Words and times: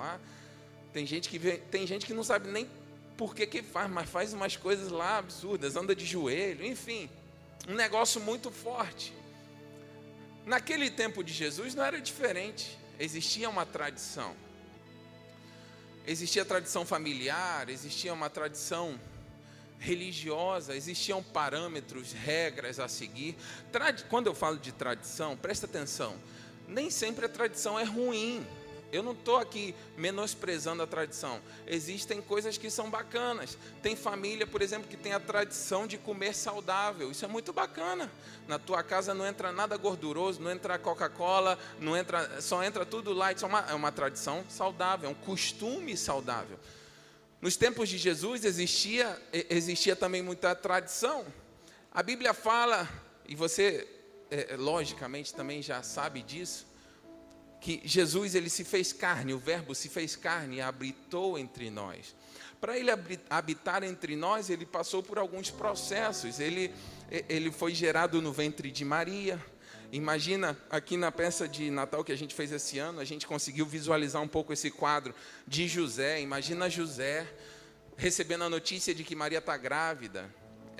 lá. 0.00 0.20
Tem 0.92 1.06
gente 1.06 1.28
que 1.28 1.38
vê, 1.38 1.58
tem 1.58 1.86
gente 1.86 2.04
que 2.04 2.12
não 2.12 2.24
sabe 2.24 2.50
nem 2.50 2.68
por 3.16 3.34
que, 3.34 3.46
que 3.46 3.62
faz, 3.62 3.90
mas 3.90 4.08
faz 4.08 4.32
umas 4.32 4.56
coisas 4.56 4.90
lá 4.90 5.18
absurdas, 5.18 5.76
anda 5.76 5.94
de 5.94 6.04
joelho, 6.04 6.64
enfim, 6.64 7.08
um 7.68 7.74
negócio 7.74 8.20
muito 8.20 8.50
forte. 8.50 9.12
Naquele 10.46 10.90
tempo 10.90 11.22
de 11.22 11.32
Jesus 11.32 11.74
não 11.74 11.84
era 11.84 12.00
diferente, 12.00 12.78
existia 12.98 13.48
uma 13.48 13.66
tradição. 13.66 14.34
Existia 16.06 16.44
tradição 16.44 16.84
familiar, 16.86 17.68
existia 17.68 18.12
uma 18.12 18.30
tradição 18.30 18.98
religiosa, 19.78 20.74
existiam 20.74 21.22
parâmetros, 21.22 22.12
regras 22.12 22.78
a 22.78 22.88
seguir. 22.88 23.36
Quando 24.08 24.26
eu 24.26 24.34
falo 24.34 24.58
de 24.58 24.72
tradição, 24.72 25.36
presta 25.36 25.66
atenção, 25.66 26.16
nem 26.66 26.90
sempre 26.90 27.26
a 27.26 27.28
tradição 27.28 27.78
é 27.78 27.84
ruim. 27.84 28.46
Eu 28.92 29.02
não 29.02 29.12
estou 29.12 29.36
aqui 29.36 29.74
menosprezando 29.96 30.82
a 30.82 30.86
tradição. 30.86 31.40
Existem 31.66 32.20
coisas 32.20 32.58
que 32.58 32.70
são 32.70 32.90
bacanas. 32.90 33.56
Tem 33.82 33.94
família, 33.94 34.46
por 34.46 34.62
exemplo, 34.62 34.88
que 34.88 34.96
tem 34.96 35.12
a 35.12 35.20
tradição 35.20 35.86
de 35.86 35.96
comer 35.96 36.34
saudável. 36.34 37.10
Isso 37.10 37.24
é 37.24 37.28
muito 37.28 37.52
bacana. 37.52 38.10
Na 38.48 38.58
tua 38.58 38.82
casa 38.82 39.14
não 39.14 39.26
entra 39.26 39.52
nada 39.52 39.76
gorduroso, 39.76 40.40
não 40.40 40.50
entra 40.50 40.78
Coca-Cola, 40.78 41.58
não 41.78 41.96
entra, 41.96 42.40
só 42.40 42.62
entra 42.64 42.84
tudo 42.84 43.12
light. 43.12 43.42
É 43.42 43.46
uma, 43.46 43.60
é 43.70 43.74
uma 43.74 43.92
tradição 43.92 44.44
saudável, 44.48 45.08
é 45.08 45.12
um 45.12 45.14
costume 45.14 45.96
saudável. 45.96 46.58
Nos 47.40 47.56
tempos 47.56 47.88
de 47.88 47.96
Jesus 47.96 48.44
existia, 48.44 49.20
existia 49.32 49.96
também 49.96 50.20
muita 50.20 50.54
tradição. 50.54 51.24
A 51.92 52.02
Bíblia 52.02 52.34
fala, 52.34 52.88
e 53.26 53.34
você 53.34 53.88
é, 54.30 54.56
logicamente 54.56 55.34
também 55.34 55.62
já 55.62 55.82
sabe 55.82 56.22
disso, 56.22 56.66
que 57.60 57.80
Jesus 57.84 58.34
ele 58.34 58.48
se 58.48 58.64
fez 58.64 58.92
carne, 58.92 59.34
o 59.34 59.38
Verbo 59.38 59.74
se 59.74 59.88
fez 59.88 60.16
carne 60.16 60.56
e 60.56 60.60
habitou 60.60 61.38
entre 61.38 61.70
nós. 61.70 62.14
Para 62.60 62.78
ele 62.78 62.90
habitar 63.28 63.82
entre 63.82 64.16
nós, 64.16 64.50
ele 64.50 64.66
passou 64.66 65.02
por 65.02 65.18
alguns 65.18 65.50
processos. 65.50 66.38
Ele, 66.38 66.72
ele 67.28 67.50
foi 67.50 67.74
gerado 67.74 68.20
no 68.20 68.32
ventre 68.32 68.70
de 68.70 68.84
Maria. 68.84 69.42
Imagina 69.92 70.58
aqui 70.70 70.96
na 70.96 71.10
peça 71.10 71.48
de 71.48 71.70
Natal 71.70 72.04
que 72.04 72.12
a 72.12 72.16
gente 72.16 72.34
fez 72.34 72.52
esse 72.52 72.78
ano, 72.78 73.00
a 73.00 73.04
gente 73.04 73.26
conseguiu 73.26 73.66
visualizar 73.66 74.22
um 74.22 74.28
pouco 74.28 74.52
esse 74.52 74.70
quadro 74.70 75.14
de 75.46 75.66
José. 75.66 76.20
Imagina 76.20 76.70
José 76.70 77.26
recebendo 77.96 78.44
a 78.44 78.50
notícia 78.50 78.94
de 78.94 79.04
que 79.04 79.16
Maria 79.16 79.38
está 79.38 79.56
grávida 79.56 80.30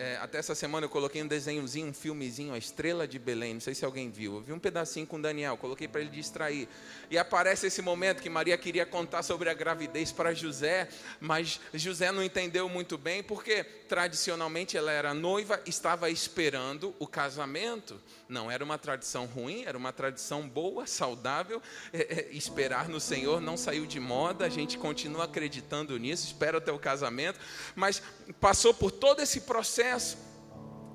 é, 0.01 0.17
até 0.17 0.39
essa 0.39 0.55
semana 0.55 0.87
eu 0.87 0.89
coloquei 0.89 1.23
um 1.23 1.27
desenhozinho, 1.27 1.89
um 1.89 1.93
filmezinho, 1.93 2.55
a 2.55 2.59
Estrela 2.59 3.06
de 3.06 3.19
Belém. 3.19 3.53
Não 3.53 3.61
sei 3.61 3.75
se 3.75 3.84
alguém 3.84 4.11
viu. 4.11 4.37
Eu 4.37 4.41
vi 4.41 4.51
um 4.51 4.59
pedacinho 4.59 5.06
com 5.06 5.20
Daniel, 5.20 5.59
coloquei 5.59 5.87
para 5.87 6.01
ele 6.01 6.09
distrair. 6.09 6.67
E 7.11 7.19
aparece 7.19 7.67
esse 7.67 7.83
momento 7.83 8.23
que 8.23 8.31
Maria 8.31 8.56
queria 8.56 8.87
contar 8.87 9.23
sobre 9.23 9.51
a 9.51 9.55
gravidez 9.55 10.11
para 10.11 10.33
José, 10.33 10.89
mas 11.21 11.61
José 11.75 12.11
não 12.11 12.23
entendeu 12.23 12.67
muito 12.67 12.97
bem, 12.97 13.23
porque 13.23 13.62
tradicionalmente 13.62 14.75
ela 14.75 14.91
era 14.91 15.12
noiva, 15.12 15.61
estava 15.67 16.09
esperando 16.09 16.95
o 16.98 17.06
casamento. 17.06 18.01
Não 18.27 18.51
era 18.51 18.65
uma 18.65 18.78
tradição 18.78 19.27
ruim, 19.27 19.65
era 19.67 19.77
uma 19.77 19.93
tradição 19.93 20.48
boa, 20.48 20.87
saudável. 20.87 21.61
É, 21.93 21.98
é, 21.98 22.28
esperar 22.31 22.89
no 22.89 23.01
Senhor 23.01 23.39
não 23.39 23.56
saiu 23.56 23.84
de 23.84 24.01
moda, 24.01 24.47
a 24.47 24.48
gente 24.48 24.78
continua 24.78 25.25
acreditando 25.25 25.98
nisso, 25.98 26.25
espera 26.25 26.56
até 26.56 26.73
o 26.73 26.78
casamento, 26.78 27.39
mas 27.75 28.03
passou 28.41 28.73
por 28.73 28.91
todo 28.91 29.21
esse 29.21 29.43
processo. 29.43 29.89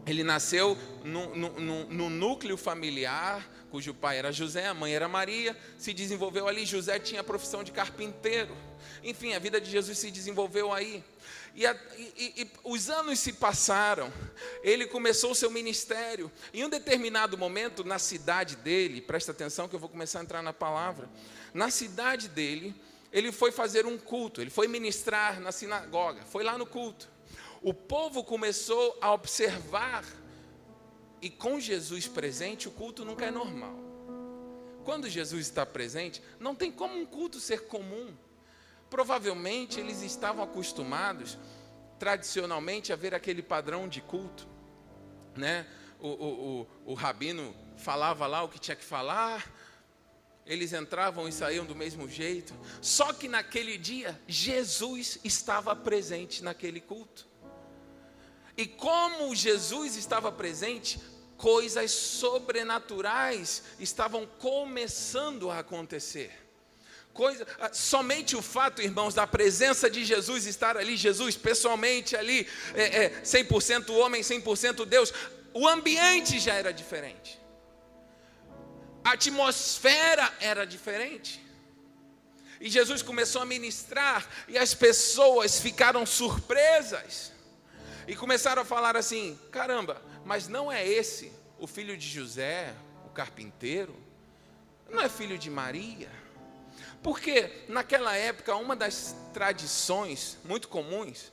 Ele 0.05 0.23
nasceu 0.23 0.77
no, 1.03 1.35
no, 1.35 1.85
no, 1.85 2.09
núcleo 2.09 2.55
familiar, 2.55 3.49
cujo 3.71 3.91
pai 3.91 4.19
era 4.19 4.31
José, 4.31 4.67
a 4.67 4.73
mãe 4.73 4.93
era 4.93 5.07
Maria, 5.07 5.57
se 5.79 5.93
desenvolveu 5.93 6.47
ali. 6.47 6.63
José 6.63 6.99
tinha 6.99 7.21
a 7.21 7.23
profissão 7.23 7.63
de 7.63 7.71
carpinteiro. 7.71 8.55
Enfim, 9.03 9.33
a 9.33 9.39
vida 9.39 9.59
de 9.59 9.69
Jesus 9.69 9.97
se 9.97 10.11
desenvolveu 10.11 10.71
aí. 10.71 11.03
E, 11.55 11.65
a, 11.65 11.75
e, 11.97 12.33
e, 12.37 12.51
os 12.63 12.89
anos 12.89 13.19
se 13.19 13.33
passaram, 13.33 14.13
ele 14.61 14.85
começou 14.85 15.31
o 15.31 15.35
seu 15.35 15.49
ministério. 15.49 16.31
Em 16.53 16.63
um 16.63 16.69
determinado 16.69 17.35
momento, 17.35 17.83
na 17.83 17.97
cidade 17.97 18.55
dele, 18.57 19.01
presta 19.01 19.31
atenção 19.31 19.67
que 19.67 19.75
eu 19.75 19.79
vou 19.79 19.89
começar 19.89 20.19
a 20.19 20.23
entrar 20.23 20.43
na 20.43 20.53
palavra. 20.53 21.09
Na 21.51 21.71
cidade 21.71 22.27
dele, 22.27 22.75
ele 23.11 23.31
foi 23.31 23.51
fazer 23.51 23.87
um 23.87 23.97
culto, 23.97 24.39
ele 24.39 24.51
foi 24.51 24.67
ministrar 24.67 25.39
na 25.39 25.51
sinagoga, 25.51 26.21
foi 26.25 26.43
lá 26.43 26.57
no 26.57 26.65
culto 26.65 27.14
o 27.65 27.73
povo 27.73 28.23
começou 28.23 28.95
a 29.01 29.11
observar, 29.11 30.05
e 31.19 31.31
com 31.31 31.59
Jesus 31.59 32.07
presente, 32.07 32.67
o 32.67 32.71
culto 32.71 33.03
nunca 33.03 33.25
é 33.25 33.31
normal. 33.31 33.75
Quando 34.83 35.09
Jesus 35.09 35.47
está 35.47 35.65
presente, 35.65 36.21
não 36.39 36.53
tem 36.53 36.71
como 36.71 36.95
um 36.95 37.07
culto 37.07 37.39
ser 37.39 37.65
comum. 37.65 38.15
Provavelmente 38.87 39.79
eles 39.79 40.03
estavam 40.03 40.43
acostumados, 40.43 41.39
tradicionalmente, 41.97 42.93
a 42.93 42.95
ver 42.95 43.15
aquele 43.15 43.41
padrão 43.41 43.87
de 43.87 43.99
culto, 43.99 44.47
né? 45.35 45.65
O, 45.99 46.07
o, 46.07 46.61
o, 46.85 46.91
o 46.91 46.93
rabino 46.93 47.55
falava 47.77 48.27
lá 48.27 48.43
o 48.43 48.49
que 48.49 48.59
tinha 48.59 48.75
que 48.75 48.85
falar, 48.85 49.51
eles 50.45 50.71
entravam 50.71 51.27
e 51.27 51.31
saíam 51.31 51.65
do 51.65 51.73
mesmo 51.73 52.07
jeito. 52.07 52.53
Só 52.79 53.11
que 53.11 53.27
naquele 53.27 53.75
dia, 53.75 54.21
Jesus 54.27 55.17
estava 55.23 55.75
presente 55.75 56.43
naquele 56.43 56.79
culto. 56.79 57.33
E 58.57 58.65
como 58.65 59.35
Jesus 59.35 59.95
estava 59.95 60.31
presente, 60.31 60.99
coisas 61.37 61.91
sobrenaturais 61.91 63.63
estavam 63.79 64.25
começando 64.39 65.51
a 65.51 65.59
acontecer. 65.59 66.31
Coisa, 67.13 67.47
ah, 67.59 67.71
somente 67.71 68.35
o 68.35 68.41
fato, 68.41 68.81
irmãos, 68.81 69.13
da 69.13 69.25
presença 69.25 69.89
de 69.89 70.03
Jesus 70.03 70.45
estar 70.45 70.75
ali, 70.75 70.97
Jesus 70.97 71.37
pessoalmente 71.37 72.15
ali, 72.15 72.47
é, 72.73 73.05
é, 73.05 73.21
100% 73.23 73.89
homem, 73.95 74.21
100% 74.21 74.85
Deus, 74.85 75.13
o 75.53 75.67
ambiente 75.67 76.39
já 76.39 76.53
era 76.53 76.73
diferente, 76.73 77.39
a 79.01 79.11
atmosfera 79.11 80.33
era 80.41 80.65
diferente. 80.65 81.41
E 82.59 82.69
Jesus 82.69 83.01
começou 83.01 83.41
a 83.41 83.45
ministrar, 83.45 84.27
e 84.47 84.57
as 84.57 84.73
pessoas 84.73 85.59
ficaram 85.59 86.05
surpresas 86.05 87.34
e 88.07 88.15
começaram 88.15 88.61
a 88.61 88.65
falar 88.65 88.95
assim: 88.95 89.39
caramba, 89.51 90.01
mas 90.23 90.47
não 90.47 90.71
é 90.71 90.87
esse 90.87 91.31
o 91.59 91.67
filho 91.67 91.97
de 91.97 92.07
José, 92.07 92.73
o 93.05 93.09
carpinteiro? 93.09 93.95
Não 94.89 95.01
é 95.01 95.09
filho 95.09 95.37
de 95.37 95.49
Maria? 95.49 96.09
Porque 97.01 97.65
naquela 97.67 98.15
época, 98.15 98.55
uma 98.55 98.75
das 98.75 99.15
tradições 99.33 100.37
muito 100.43 100.67
comuns 100.67 101.31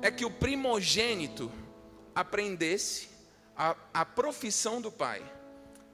é 0.00 0.10
que 0.10 0.24
o 0.24 0.30
primogênito 0.30 1.50
aprendesse 2.14 3.08
a, 3.56 3.76
a 3.92 4.04
profissão 4.04 4.80
do 4.80 4.90
pai, 4.90 5.22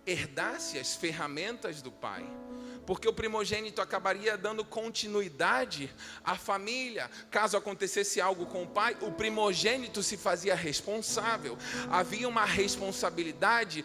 herdasse 0.06 0.78
as 0.78 0.94
ferramentas 0.96 1.82
do 1.82 1.92
pai 1.92 2.24
porque 2.88 3.06
o 3.06 3.12
primogênito 3.12 3.82
acabaria 3.82 4.34
dando 4.38 4.64
continuidade 4.64 5.94
à 6.24 6.36
família. 6.36 7.10
Caso 7.30 7.54
acontecesse 7.54 8.18
algo 8.18 8.46
com 8.46 8.62
o 8.62 8.66
pai, 8.66 8.96
o 9.02 9.12
primogênito 9.12 10.02
se 10.02 10.16
fazia 10.16 10.54
responsável. 10.54 11.58
Havia 11.90 12.26
uma 12.26 12.46
responsabilidade 12.46 13.84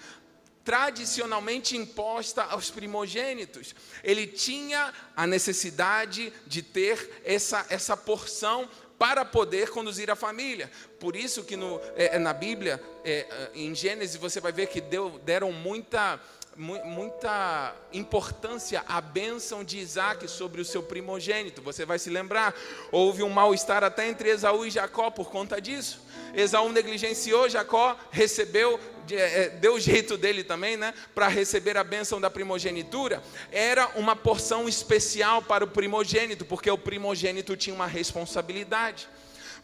tradicionalmente 0.63 1.75
imposta 1.75 2.44
aos 2.44 2.72
primogênitos. 2.72 3.75
Ele 4.06 4.25
tinha 4.25 4.94
a 5.18 5.28
necessidade 5.28 6.31
de 6.47 6.62
ter 6.62 7.22
essa, 7.25 7.66
essa 7.69 7.97
porção 7.97 8.69
para 8.97 9.25
poder 9.25 9.69
conduzir 9.69 10.09
a 10.09 10.16
família. 10.16 10.72
Por 10.97 11.13
isso 11.13 11.44
que 11.44 11.58
no, 11.58 11.81
é, 11.97 12.18
na 12.18 12.31
Bíblia, 12.31 12.81
é, 13.03 13.50
em 13.53 13.75
Gênesis, 13.75 14.16
você 14.16 14.40
vai 14.40 14.53
ver 14.53 14.68
que 14.68 14.80
deu, 14.80 15.19
deram 15.25 15.52
muita 15.52 16.22
muita 16.56 17.75
importância 17.91 18.84
à 18.88 19.02
bênção 19.02 19.64
de 19.64 19.80
Isaac 19.80 20.28
sobre 20.28 20.62
o 20.62 20.66
seu 20.66 20.84
primogênito. 20.84 21.62
Você 21.62 21.86
vai 21.86 21.97
se 21.97 22.09
lembrar, 22.09 22.56
houve 22.92 23.24
um 23.24 23.30
mal-estar 23.30 23.83
até 23.83 24.07
entre 24.07 24.30
Esaú 24.30 24.66
e 24.66 24.69
Jacó 24.69 25.10
por 25.10 25.30
conta 25.30 25.60
disso. 25.60 26.01
Esaú 26.33 26.69
negligenciou, 26.69 27.50
Jacó 27.50 27.98
recebeu, 28.12 28.80
é, 29.12 29.50
deu 29.50 29.75
o 29.75 29.80
jeito 29.80 30.18
dele 30.18 30.44
também, 30.44 30.78
né? 30.78 30.94
Para 31.13 31.28
receber 31.28 31.78
a 31.78 31.83
bênção 31.83 32.19
da 32.22 32.30
primogenitura. 32.30 33.22
Era 33.51 33.88
uma 33.95 34.16
porção 34.16 34.68
especial 34.68 35.42
para 35.42 35.63
o 35.63 35.68
primogênito, 35.68 36.45
porque 36.45 36.69
o 36.69 36.78
primogênito 36.78 37.56
tinha 37.56 37.75
uma 37.75 37.88
responsabilidade. 37.88 39.07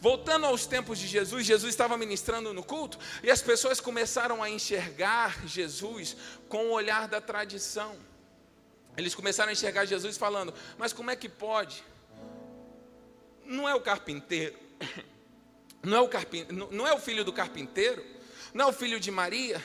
Voltando 0.01 0.45
aos 0.45 0.65
tempos 0.65 0.97
de 0.97 1.07
Jesus, 1.07 1.45
Jesus 1.45 1.69
estava 1.69 1.97
ministrando 1.97 2.53
no 2.53 2.63
culto 2.63 2.97
e 3.21 3.29
as 3.29 3.41
pessoas 3.41 3.81
começaram 3.81 4.41
a 4.41 4.49
enxergar 4.49 5.45
Jesus 5.45 6.15
com 6.47 6.67
o 6.67 6.71
olhar 6.71 7.07
da 7.07 7.19
tradição. 7.19 7.97
Eles 8.95 9.13
começaram 9.13 9.49
a 9.49 9.53
enxergar 9.53 9.85
Jesus 9.85 10.17
falando: 10.17 10.53
Mas 10.77 10.93
como 10.93 11.11
é 11.11 11.15
que 11.15 11.27
pode? 11.27 11.83
Não 13.45 13.67
é 13.67 13.75
o 13.75 13.81
carpinteiro, 13.81 14.57
não 15.83 15.97
é 15.97 16.01
o, 16.01 16.07
carpin... 16.07 16.45
não 16.71 16.87
é 16.87 16.93
o 16.93 16.99
filho 16.99 17.25
do 17.25 17.33
carpinteiro, 17.33 18.05
não 18.53 18.65
é 18.65 18.67
o 18.69 18.73
filho 18.73 18.99
de 18.99 19.11
Maria. 19.11 19.61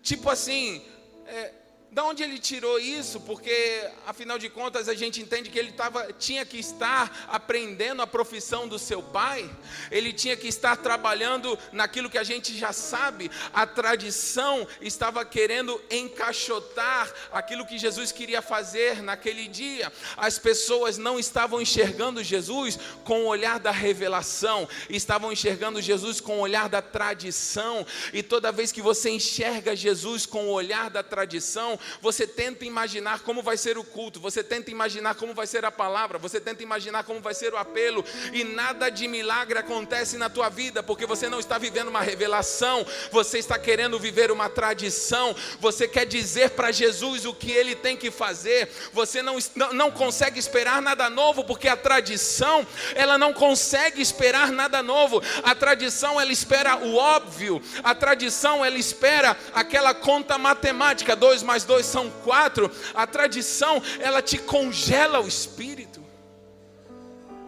Tipo 0.00 0.30
assim, 0.30 0.84
é... 1.26 1.54
Da 1.92 2.04
onde 2.04 2.22
ele 2.22 2.38
tirou 2.38 2.78
isso? 2.78 3.20
Porque, 3.20 3.86
afinal 4.06 4.38
de 4.38 4.48
contas, 4.48 4.88
a 4.88 4.94
gente 4.94 5.20
entende 5.20 5.50
que 5.50 5.58
ele 5.58 5.72
tava, 5.72 6.10
tinha 6.14 6.42
que 6.42 6.56
estar 6.58 7.28
aprendendo 7.28 8.00
a 8.00 8.06
profissão 8.06 8.66
do 8.66 8.78
seu 8.78 9.02
pai, 9.02 9.50
ele 9.90 10.10
tinha 10.10 10.34
que 10.34 10.48
estar 10.48 10.74
trabalhando 10.78 11.58
naquilo 11.70 12.08
que 12.08 12.16
a 12.16 12.24
gente 12.24 12.56
já 12.56 12.72
sabe. 12.72 13.30
A 13.52 13.66
tradição 13.66 14.66
estava 14.80 15.22
querendo 15.22 15.78
encaixotar 15.90 17.12
aquilo 17.30 17.66
que 17.66 17.76
Jesus 17.76 18.10
queria 18.10 18.40
fazer 18.40 19.02
naquele 19.02 19.46
dia. 19.46 19.92
As 20.16 20.38
pessoas 20.38 20.96
não 20.96 21.18
estavam 21.18 21.60
enxergando 21.60 22.24
Jesus 22.24 22.78
com 23.04 23.24
o 23.24 23.26
olhar 23.26 23.60
da 23.60 23.70
revelação, 23.70 24.66
estavam 24.88 25.30
enxergando 25.30 25.82
Jesus 25.82 26.22
com 26.22 26.38
o 26.38 26.40
olhar 26.40 26.70
da 26.70 26.80
tradição. 26.80 27.86
E 28.14 28.22
toda 28.22 28.50
vez 28.50 28.72
que 28.72 28.80
você 28.80 29.10
enxerga 29.10 29.76
Jesus 29.76 30.24
com 30.24 30.46
o 30.46 30.52
olhar 30.52 30.88
da 30.88 31.02
tradição, 31.02 31.78
você 32.00 32.26
tenta 32.26 32.64
imaginar 32.64 33.20
como 33.20 33.42
vai 33.42 33.56
ser 33.56 33.78
o 33.78 33.84
culto, 33.84 34.20
você 34.20 34.42
tenta 34.42 34.70
imaginar 34.70 35.14
como 35.14 35.34
vai 35.34 35.46
ser 35.46 35.64
a 35.64 35.70
palavra, 35.70 36.18
você 36.18 36.40
tenta 36.40 36.62
imaginar 36.62 37.04
como 37.04 37.20
vai 37.20 37.34
ser 37.34 37.52
o 37.52 37.56
apelo, 37.56 38.04
e 38.32 38.44
nada 38.44 38.90
de 38.90 39.08
milagre 39.08 39.58
acontece 39.58 40.16
na 40.16 40.28
tua 40.28 40.48
vida, 40.48 40.82
porque 40.82 41.06
você 41.06 41.28
não 41.28 41.40
está 41.40 41.58
vivendo 41.58 41.88
uma 41.88 42.00
revelação, 42.00 42.86
você 43.10 43.38
está 43.38 43.58
querendo 43.58 43.98
viver 43.98 44.30
uma 44.30 44.48
tradição, 44.48 45.34
você 45.60 45.88
quer 45.88 46.06
dizer 46.06 46.50
para 46.50 46.70
Jesus 46.70 47.24
o 47.24 47.34
que 47.34 47.50
ele 47.50 47.74
tem 47.74 47.96
que 47.96 48.10
fazer, 48.10 48.68
você 48.92 49.22
não, 49.22 49.36
não 49.72 49.90
consegue 49.90 50.38
esperar 50.38 50.80
nada 50.82 51.08
novo, 51.10 51.44
porque 51.44 51.68
a 51.68 51.76
tradição, 51.76 52.66
ela 52.94 53.18
não 53.18 53.32
consegue 53.32 54.00
esperar 54.00 54.50
nada 54.52 54.82
novo, 54.82 55.22
a 55.42 55.54
tradição 55.54 56.20
ela 56.20 56.32
espera 56.32 56.76
o 56.76 56.96
óbvio, 56.96 57.62
a 57.82 57.94
tradição 57.94 58.64
ela 58.64 58.78
espera 58.78 59.36
aquela 59.54 59.94
conta 59.94 60.38
matemática, 60.38 61.16
2 61.16 61.42
mais 61.42 61.64
2 61.64 61.71
dois 61.72 61.86
são 61.86 62.10
quatro, 62.22 62.70
a 62.92 63.06
tradição, 63.06 63.82
ela 63.98 64.20
te 64.20 64.36
congela 64.36 65.20
o 65.20 65.26
espírito. 65.26 66.02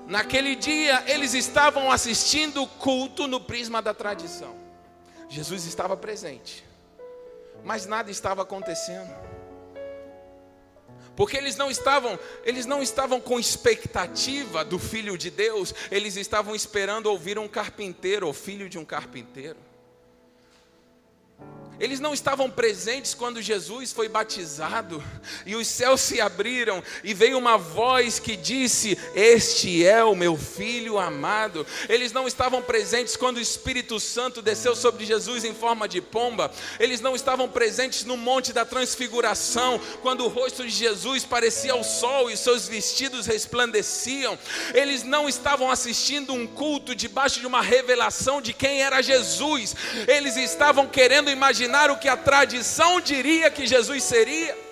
Naquele 0.07 0.57
dia, 0.57 1.05
eles 1.07 1.35
estavam 1.35 1.93
assistindo 1.93 2.63
o 2.63 2.67
culto 2.67 3.27
no 3.27 3.39
prisma 3.39 3.83
da 3.83 3.93
tradição. 3.93 4.55
Jesus 5.29 5.67
estava 5.67 5.95
presente, 5.95 6.65
mas 7.63 7.85
nada 7.85 8.11
estava 8.11 8.43
acontecendo. 8.43 9.15
Porque 11.15 11.37
eles 11.37 11.57
não 11.57 11.71
estavam, 11.71 12.19
eles 12.45 12.65
não 12.65 12.83
estavam 12.83 13.21
com 13.21 13.39
expectativa 13.39 14.65
do 14.65 14.79
filho 14.79 15.19
de 15.19 15.31
Deus, 15.31 15.75
eles 15.91 16.17
estavam 16.17 16.55
esperando 16.55 17.07
ouvir 17.07 17.39
um 17.39 17.47
carpinteiro 17.47 18.27
ou 18.27 18.33
filho 18.33 18.71
de 18.71 18.79
um 18.79 18.85
carpinteiro. 18.87 19.59
Eles 21.81 21.99
não 21.99 22.15
estavam 22.15 22.49
presentes 22.49 23.15
quando 23.15 23.43
Jesus 23.43 23.93
foi 23.93 24.09
batizado 24.09 25.03
e 25.45 25.57
os 25.57 25.67
céus 25.67 26.01
se 26.01 26.21
abriram 26.21 26.81
e 27.03 27.13
veio 27.13 27.37
uma 27.37 27.59
voz 27.59 28.21
que 28.21 28.37
disse: 28.37 28.97
Este 29.15 29.85
é 29.85 30.05
o 30.05 30.15
meu 30.15 30.37
filho 30.37 30.99
amado. 30.99 31.67
Eles 31.89 32.13
não 32.13 32.29
estavam 32.29 32.63
presentes 32.63 33.17
quando 33.17 33.39
o 33.39 33.41
Espírito 33.41 33.99
Santo 33.99 34.41
desceu 34.41 34.77
sobre 34.77 35.05
Jesus 35.05 35.45
em 35.45 35.53
forma 35.53 35.89
de 35.89 36.01
pomba. 36.01 36.51
Eles 36.79 37.01
não 37.01 37.17
estavam 37.17 37.49
presentes 37.49 38.05
no 38.05 38.17
monte 38.17 38.53
da 38.53 38.65
transfiguração, 38.65 39.81
quando 40.01 40.25
o 40.25 40.29
rosto 40.29 40.63
de 40.63 40.71
Jesus 40.71 41.25
parecia 41.25 41.75
o 41.75 41.83
sol 41.83 42.31
e 42.31 42.37
seus 42.37 42.69
vestidos 42.69 43.27
resplandeciam. 43.27 44.39
Eles 44.73 45.03
não 45.03 45.29
estavam 45.29 45.71
assistindo 45.71 46.33
um 46.33 46.47
culto 46.47 46.95
debaixo 46.95 47.41
de 47.41 47.47
uma 47.47 47.61
revelação 47.61 48.41
de 48.41 48.53
quem 48.53 48.83
era 48.83 49.03
Jesus. 49.03 49.75
Eles 50.07 50.37
estavam 50.37 50.87
querendo 50.87 51.31
imaginar 51.31 51.64
imaginar 51.65 51.91
o 51.91 51.97
que 51.97 52.09
a 52.09 52.17
tradição 52.17 53.01
diria 53.01 53.51
que 53.51 53.67
Jesus 53.67 54.03
seria. 54.03 54.65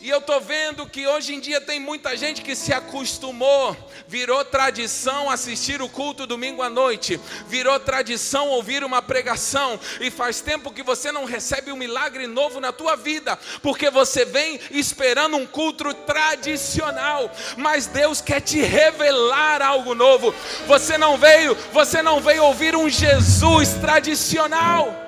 E 0.00 0.10
eu 0.10 0.18
estou 0.18 0.40
vendo 0.40 0.84
que 0.84 1.06
hoje 1.06 1.32
em 1.32 1.38
dia 1.38 1.60
tem 1.60 1.78
muita 1.78 2.16
gente 2.16 2.42
que 2.42 2.56
se 2.56 2.72
acostumou, 2.72 3.76
virou 4.08 4.44
tradição 4.44 5.30
assistir 5.30 5.80
o 5.80 5.88
culto 5.88 6.26
domingo 6.26 6.60
à 6.60 6.68
noite, 6.68 7.20
virou 7.46 7.78
tradição 7.78 8.48
ouvir 8.48 8.82
uma 8.82 9.00
pregação, 9.00 9.78
e 10.00 10.10
faz 10.10 10.40
tempo 10.40 10.72
que 10.72 10.82
você 10.82 11.12
não 11.12 11.24
recebe 11.24 11.70
um 11.70 11.76
milagre 11.76 12.26
novo 12.26 12.58
na 12.58 12.72
tua 12.72 12.96
vida, 12.96 13.38
porque 13.62 13.90
você 13.90 14.24
vem 14.24 14.58
esperando 14.72 15.36
um 15.36 15.46
culto 15.46 15.94
tradicional, 15.94 17.30
mas 17.56 17.86
Deus 17.86 18.20
quer 18.20 18.40
te 18.40 18.60
revelar 18.60 19.62
algo 19.62 19.94
novo. 19.94 20.34
Você 20.66 20.98
não 20.98 21.16
veio, 21.16 21.54
você 21.72 22.02
não 22.02 22.20
veio 22.20 22.42
ouvir 22.42 22.74
um 22.74 22.88
Jesus 22.88 23.74
tradicional. 23.74 25.01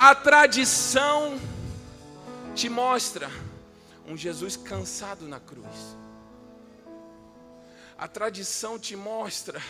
A 0.00 0.14
tradição 0.14 1.40
te 2.54 2.68
mostra 2.68 3.28
um 4.06 4.16
Jesus 4.16 4.56
cansado 4.56 5.26
na 5.26 5.40
cruz. 5.40 5.96
A 7.98 8.06
tradição 8.06 8.78
te 8.78 8.94
mostra 8.94 9.60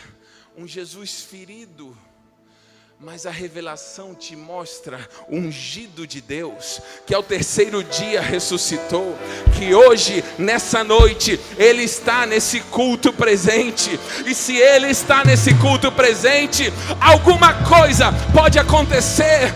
um 0.55 0.67
Jesus 0.67 1.21
ferido 1.21 1.97
mas 3.01 3.25
a 3.25 3.31
revelação 3.31 4.13
te 4.13 4.35
mostra 4.35 4.99
o 5.29 5.37
ungido 5.37 6.05
de 6.05 6.19
Deus, 6.19 6.81
que 7.07 7.15
ao 7.15 7.23
terceiro 7.23 7.81
dia 7.81 8.19
ressuscitou, 8.19 9.17
que 9.57 9.73
hoje, 9.73 10.21
nessa 10.37 10.83
noite, 10.83 11.39
Ele 11.57 11.83
está 11.83 12.25
nesse 12.25 12.59
culto 12.59 13.13
presente, 13.13 13.97
e 14.25 14.35
se 14.35 14.57
Ele 14.57 14.87
está 14.87 15.23
nesse 15.23 15.53
culto 15.55 15.89
presente, 15.93 16.73
alguma 16.99 17.53
coisa 17.63 18.11
pode 18.33 18.59
acontecer. 18.59 19.53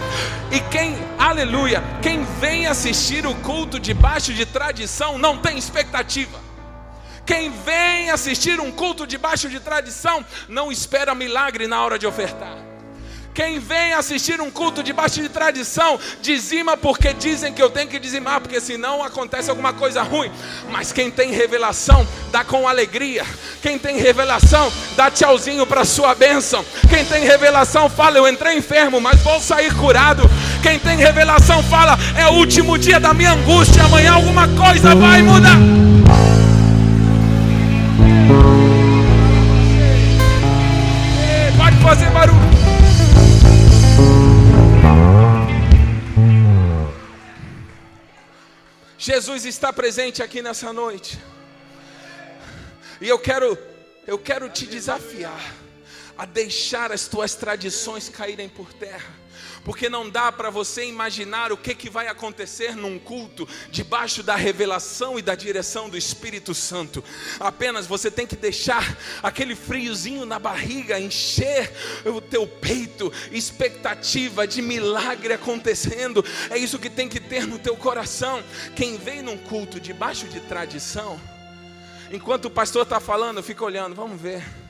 E 0.49 0.61
quem, 0.71 0.95
aleluia, 1.19 1.83
quem 2.01 2.23
vem 2.39 2.65
assistir 2.65 3.25
o 3.25 3.35
culto 3.35 3.77
debaixo 3.77 4.33
de 4.33 4.45
tradição 4.45 5.17
não 5.17 5.37
tem 5.37 5.57
expectativa. 5.57 6.39
Quem 7.25 7.51
vem 7.51 8.09
assistir 8.09 8.61
um 8.61 8.71
culto 8.71 9.05
debaixo 9.05 9.49
de 9.49 9.59
tradição 9.59 10.25
não 10.47 10.71
espera 10.71 11.13
milagre 11.13 11.67
na 11.67 11.83
hora 11.83 11.99
de 11.99 12.07
ofertar. 12.07 12.62
Quem 13.33 13.57
vem 13.57 13.93
assistir 13.93 14.39
um 14.39 14.51
culto 14.51 14.83
debaixo 14.83 15.19
de 15.19 15.27
tradição, 15.27 15.99
dizima 16.21 16.77
porque 16.77 17.13
dizem 17.13 17.51
que 17.51 17.61
eu 17.61 17.69
tenho 17.69 17.89
que 17.89 17.97
dizimar, 17.97 18.39
porque 18.39 18.61
senão 18.61 19.01
acontece 19.03 19.49
alguma 19.49 19.73
coisa 19.73 20.03
ruim. 20.03 20.31
Mas 20.69 20.91
quem 20.91 21.09
tem 21.09 21.31
revelação, 21.31 22.07
dá 22.31 22.43
com 22.43 22.67
alegria. 22.67 23.25
Quem 23.59 23.79
tem 23.79 23.97
revelação, 23.97 24.71
dá 24.95 25.09
tchauzinho 25.09 25.65
para 25.65 25.83
sua 25.83 26.13
bênção. 26.13 26.63
Quem 26.87 27.03
tem 27.05 27.23
revelação, 27.25 27.89
fala: 27.89 28.19
Eu 28.19 28.27
entrei 28.27 28.55
enfermo, 28.55 29.01
mas 29.01 29.19
vou 29.23 29.41
sair 29.41 29.73
curado. 29.73 30.29
Quem 30.61 30.77
tem 30.77 30.95
revelação, 30.97 31.63
fala: 31.63 31.97
É 32.15 32.27
o 32.27 32.33
último 32.33 32.77
dia 32.77 32.99
da 32.99 33.15
minha 33.15 33.31
angústia, 33.31 33.83
amanhã 33.83 34.13
alguma 34.13 34.47
coisa 34.49 34.93
vai 34.93 35.23
mudar. 35.23 35.57
Pode 41.57 41.77
fazer 41.77 42.09
barulho. 42.11 42.42
Jesus 49.05 49.43
está 49.43 49.73
presente 49.73 50.23
aqui 50.23 50.41
nessa 50.41 50.71
noite. 50.71 51.19
E 53.01 53.09
eu 53.09 53.19
quero, 53.19 53.57
eu 54.07 54.17
quero 54.17 54.47
te 54.47 54.65
desafiar 54.65 55.53
a 56.17 56.25
deixar 56.25 56.91
as 56.91 57.07
tuas 57.07 57.35
tradições 57.35 58.09
caírem 58.09 58.49
por 58.49 58.71
terra 58.73 59.23
porque 59.63 59.89
não 59.89 60.09
dá 60.09 60.31
para 60.31 60.49
você 60.49 60.85
imaginar 60.85 61.51
o 61.51 61.57
que, 61.57 61.73
que 61.73 61.89
vai 61.89 62.07
acontecer 62.07 62.75
num 62.75 62.99
culto 62.99 63.47
debaixo 63.71 64.21
da 64.21 64.35
revelação 64.35 65.17
e 65.17 65.21
da 65.21 65.35
direção 65.35 65.89
do 65.89 65.97
Espírito 65.97 66.53
Santo. 66.53 67.03
Apenas 67.39 67.87
você 67.87 68.11
tem 68.11 68.27
que 68.27 68.35
deixar 68.35 68.97
aquele 69.21 69.55
friozinho 69.55 70.25
na 70.25 70.37
barriga 70.37 70.99
encher 70.99 71.71
o 72.05 72.19
teu 72.19 72.45
peito, 72.45 73.11
expectativa 73.31 74.45
de 74.45 74.61
milagre 74.61 75.33
acontecendo. 75.33 76.23
É 76.49 76.57
isso 76.57 76.79
que 76.79 76.89
tem 76.89 77.07
que 77.07 77.19
ter 77.19 77.47
no 77.47 77.57
teu 77.57 77.75
coração. 77.77 78.43
Quem 78.75 78.97
vem 78.97 79.21
num 79.21 79.37
culto 79.37 79.79
debaixo 79.79 80.27
de 80.27 80.41
tradição, 80.41 81.19
enquanto 82.11 82.45
o 82.45 82.51
pastor 82.51 82.83
está 82.83 82.99
falando, 82.99 83.41
fica 83.41 83.63
olhando, 83.63 83.95
vamos 83.95 84.19
ver. 84.19 84.62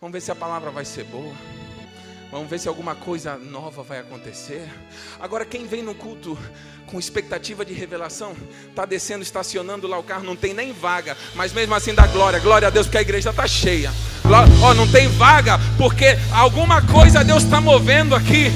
Vamos 0.00 0.12
ver 0.12 0.20
se 0.20 0.30
a 0.30 0.34
palavra 0.34 0.70
vai 0.70 0.84
ser 0.84 1.04
boa. 1.04 1.57
Vamos 2.30 2.50
ver 2.50 2.58
se 2.58 2.68
alguma 2.68 2.94
coisa 2.94 3.36
nova 3.36 3.82
vai 3.82 4.00
acontecer. 4.00 4.68
Agora, 5.18 5.46
quem 5.46 5.66
vem 5.66 5.82
no 5.82 5.94
culto 5.94 6.36
com 6.86 6.98
expectativa 6.98 7.64
de 7.64 7.72
revelação, 7.72 8.34
está 8.68 8.84
descendo, 8.84 9.22
estacionando 9.22 9.86
lá 9.86 9.98
o 9.98 10.02
carro, 10.02 10.24
não 10.24 10.36
tem 10.36 10.54
nem 10.54 10.72
vaga, 10.72 11.16
mas 11.34 11.52
mesmo 11.52 11.74
assim 11.74 11.94
dá 11.94 12.06
glória, 12.06 12.38
glória 12.38 12.68
a 12.68 12.70
Deus, 12.70 12.86
porque 12.86 12.98
a 12.98 13.02
igreja 13.02 13.30
está 13.30 13.46
cheia. 13.46 13.92
Oh, 14.62 14.74
não 14.74 14.86
tem 14.86 15.08
vaga, 15.08 15.58
porque 15.78 16.18
alguma 16.30 16.82
coisa 16.82 17.24
Deus 17.24 17.44
está 17.44 17.62
movendo 17.62 18.14
aqui. 18.14 18.52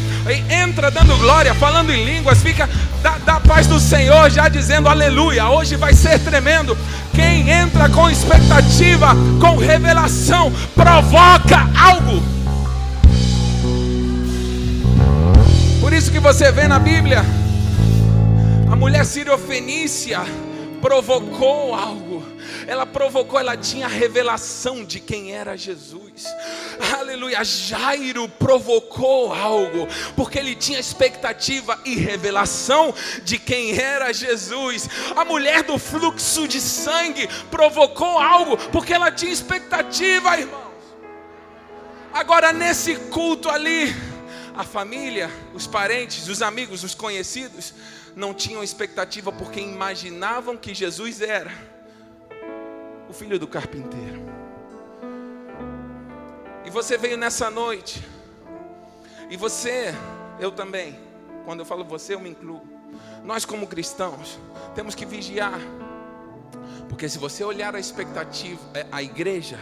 Entra 0.50 0.90
dando 0.90 1.16
glória, 1.16 1.54
falando 1.54 1.90
em 1.90 2.04
línguas, 2.04 2.42
fica 2.42 2.68
da, 3.02 3.16
da 3.18 3.40
paz 3.40 3.66
do 3.66 3.80
Senhor, 3.80 4.30
já 4.30 4.48
dizendo 4.48 4.88
aleluia. 4.88 5.48
Hoje 5.48 5.76
vai 5.76 5.94
ser 5.94 6.18
tremendo. 6.18 6.76
Quem 7.14 7.48
entra 7.50 7.88
com 7.88 8.10
expectativa, 8.10 9.14
com 9.40 9.56
revelação, 9.56 10.52
provoca 10.74 11.70
algo. 11.74 12.41
Por 15.92 15.98
isso 15.98 16.10
que 16.10 16.20
você 16.20 16.50
vê 16.50 16.66
na 16.66 16.78
Bíblia 16.78 17.18
a 18.72 18.74
mulher 18.74 19.04
siriofenícia 19.04 20.20
provocou 20.80 21.74
algo. 21.74 22.24
Ela 22.66 22.86
provocou, 22.86 23.38
ela 23.38 23.58
tinha 23.58 23.84
a 23.84 23.90
revelação 23.90 24.86
de 24.86 24.98
quem 24.98 25.34
era 25.34 25.54
Jesus. 25.54 26.24
Aleluia. 26.98 27.44
Jairo 27.44 28.26
provocou 28.26 29.34
algo, 29.34 29.86
porque 30.16 30.38
ele 30.38 30.54
tinha 30.54 30.80
expectativa 30.80 31.78
e 31.84 31.94
revelação 31.96 32.94
de 33.22 33.38
quem 33.38 33.78
era 33.78 34.14
Jesus. 34.14 34.88
A 35.14 35.26
mulher 35.26 35.62
do 35.62 35.78
fluxo 35.78 36.48
de 36.48 36.58
sangue 36.58 37.28
provocou 37.50 38.18
algo, 38.18 38.56
porque 38.70 38.94
ela 38.94 39.12
tinha 39.12 39.30
expectativa, 39.30 40.38
irmãos. 40.38 40.72
Agora, 42.14 42.50
nesse 42.50 42.96
culto 42.96 43.50
ali, 43.50 43.94
a 44.54 44.64
família, 44.64 45.30
os 45.54 45.66
parentes, 45.66 46.28
os 46.28 46.42
amigos, 46.42 46.84
os 46.84 46.94
conhecidos, 46.94 47.74
não 48.14 48.34
tinham 48.34 48.62
expectativa 48.62 49.32
porque 49.32 49.60
imaginavam 49.60 50.56
que 50.56 50.74
Jesus 50.74 51.20
era 51.20 51.52
o 53.08 53.12
filho 53.12 53.38
do 53.38 53.46
carpinteiro. 53.46 54.20
E 56.64 56.70
você 56.70 56.96
veio 56.96 57.16
nessa 57.16 57.50
noite, 57.50 58.06
e 59.28 59.36
você, 59.36 59.94
eu 60.38 60.52
também, 60.52 60.98
quando 61.44 61.60
eu 61.60 61.66
falo 61.66 61.84
você, 61.84 62.14
eu 62.14 62.20
me 62.20 62.30
incluo. 62.30 62.62
Nós, 63.24 63.44
como 63.44 63.66
cristãos, 63.66 64.38
temos 64.74 64.94
que 64.94 65.06
vigiar, 65.06 65.58
porque 66.88 67.08
se 67.08 67.18
você 67.18 67.42
olhar 67.42 67.74
a 67.74 67.80
expectativa, 67.80 68.60
é, 68.74 68.86
a 68.92 69.02
igreja, 69.02 69.58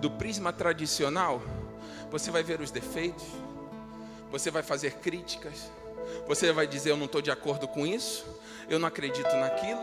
do 0.00 0.10
prisma 0.10 0.52
tradicional, 0.52 1.42
você 2.10 2.30
vai 2.30 2.42
ver 2.42 2.60
os 2.60 2.70
defeitos, 2.70 3.24
você 4.30 4.50
vai 4.50 4.62
fazer 4.62 4.94
críticas, 4.94 5.70
você 6.26 6.52
vai 6.52 6.66
dizer: 6.66 6.90
Eu 6.90 6.96
não 6.96 7.06
estou 7.06 7.20
de 7.20 7.30
acordo 7.30 7.66
com 7.66 7.86
isso, 7.86 8.24
eu 8.70 8.78
não 8.78 8.86
acredito 8.86 9.34
naquilo, 9.36 9.82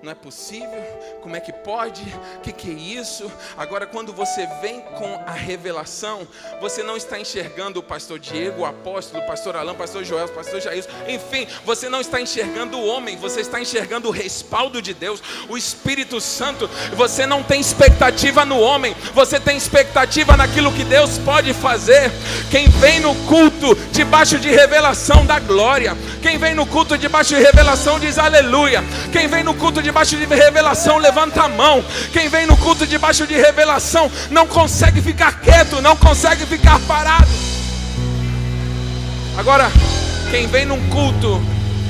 não 0.00 0.12
é 0.12 0.14
possível, 0.14 0.80
como 1.22 1.34
é 1.34 1.40
que 1.40 1.52
pode, 1.52 2.02
o 2.36 2.40
que, 2.40 2.52
que 2.52 2.70
é 2.70 2.74
isso? 2.74 3.30
Agora, 3.56 3.84
quando 3.84 4.12
você 4.12 4.46
vem 4.60 4.80
com 4.80 5.20
a 5.26 5.32
revelação, 5.32 6.26
você 6.60 6.84
não 6.84 6.96
está 6.96 7.18
enxergando 7.18 7.80
o 7.80 7.82
pastor 7.82 8.16
Diego, 8.16 8.60
o 8.60 8.64
apóstolo, 8.64 9.24
o 9.24 9.26
pastor 9.26 9.56
Alain, 9.56 9.74
o 9.74 9.76
pastor 9.76 10.04
Joel, 10.04 10.26
o 10.26 10.28
pastor 10.28 10.60
Jair, 10.60 10.86
enfim, 11.08 11.48
você 11.64 11.88
não 11.88 12.00
está 12.00 12.20
enxergando 12.20 12.78
o 12.78 12.86
homem, 12.86 13.16
você 13.16 13.40
está 13.40 13.60
enxergando 13.60 14.06
o 14.06 14.12
respaldo 14.12 14.80
de 14.80 14.94
Deus, 14.94 15.20
o 15.48 15.56
Espírito 15.58 16.20
Santo, 16.20 16.68
você 16.94 17.26
não 17.26 17.42
tem 17.42 17.60
expectativa 17.60 18.44
no 18.44 18.60
homem, 18.60 18.94
você 19.12 19.40
tem 19.40 19.56
expectativa 19.56 20.36
naquilo 20.36 20.72
que 20.72 20.84
Deus 20.84 21.18
pode 21.18 21.52
fazer. 21.52 22.08
Quem 22.50 22.68
vem 22.68 23.00
no 23.00 23.14
culto 23.26 23.74
debaixo 23.92 24.38
de 24.38 24.48
revelação 24.48 25.26
da 25.26 25.38
glória, 25.38 25.96
quem 26.22 26.38
vem 26.38 26.54
no 26.54 26.64
culto 26.64 26.96
debaixo 26.96 27.34
de 27.34 27.42
revelação 27.42 28.00
diz 28.00 28.18
aleluia. 28.18 28.82
Quem 29.12 29.28
vem 29.28 29.44
no 29.44 29.54
culto 29.54 29.82
debaixo 29.82 30.16
de 30.16 30.24
revelação, 30.24 30.96
levanta 30.96 31.42
a 31.42 31.48
mão. 31.48 31.84
Quem 32.12 32.28
vem 32.28 32.46
no 32.46 32.56
culto 32.56 32.86
debaixo 32.86 33.26
de 33.26 33.34
revelação, 33.34 34.10
não 34.30 34.46
consegue 34.46 35.02
ficar 35.02 35.40
quieto, 35.40 35.82
não 35.82 35.94
consegue 35.96 36.46
ficar 36.46 36.80
parado. 36.80 37.28
Agora, 39.36 39.70
quem 40.30 40.46
vem 40.46 40.64
num 40.64 40.88
culto, 40.88 41.40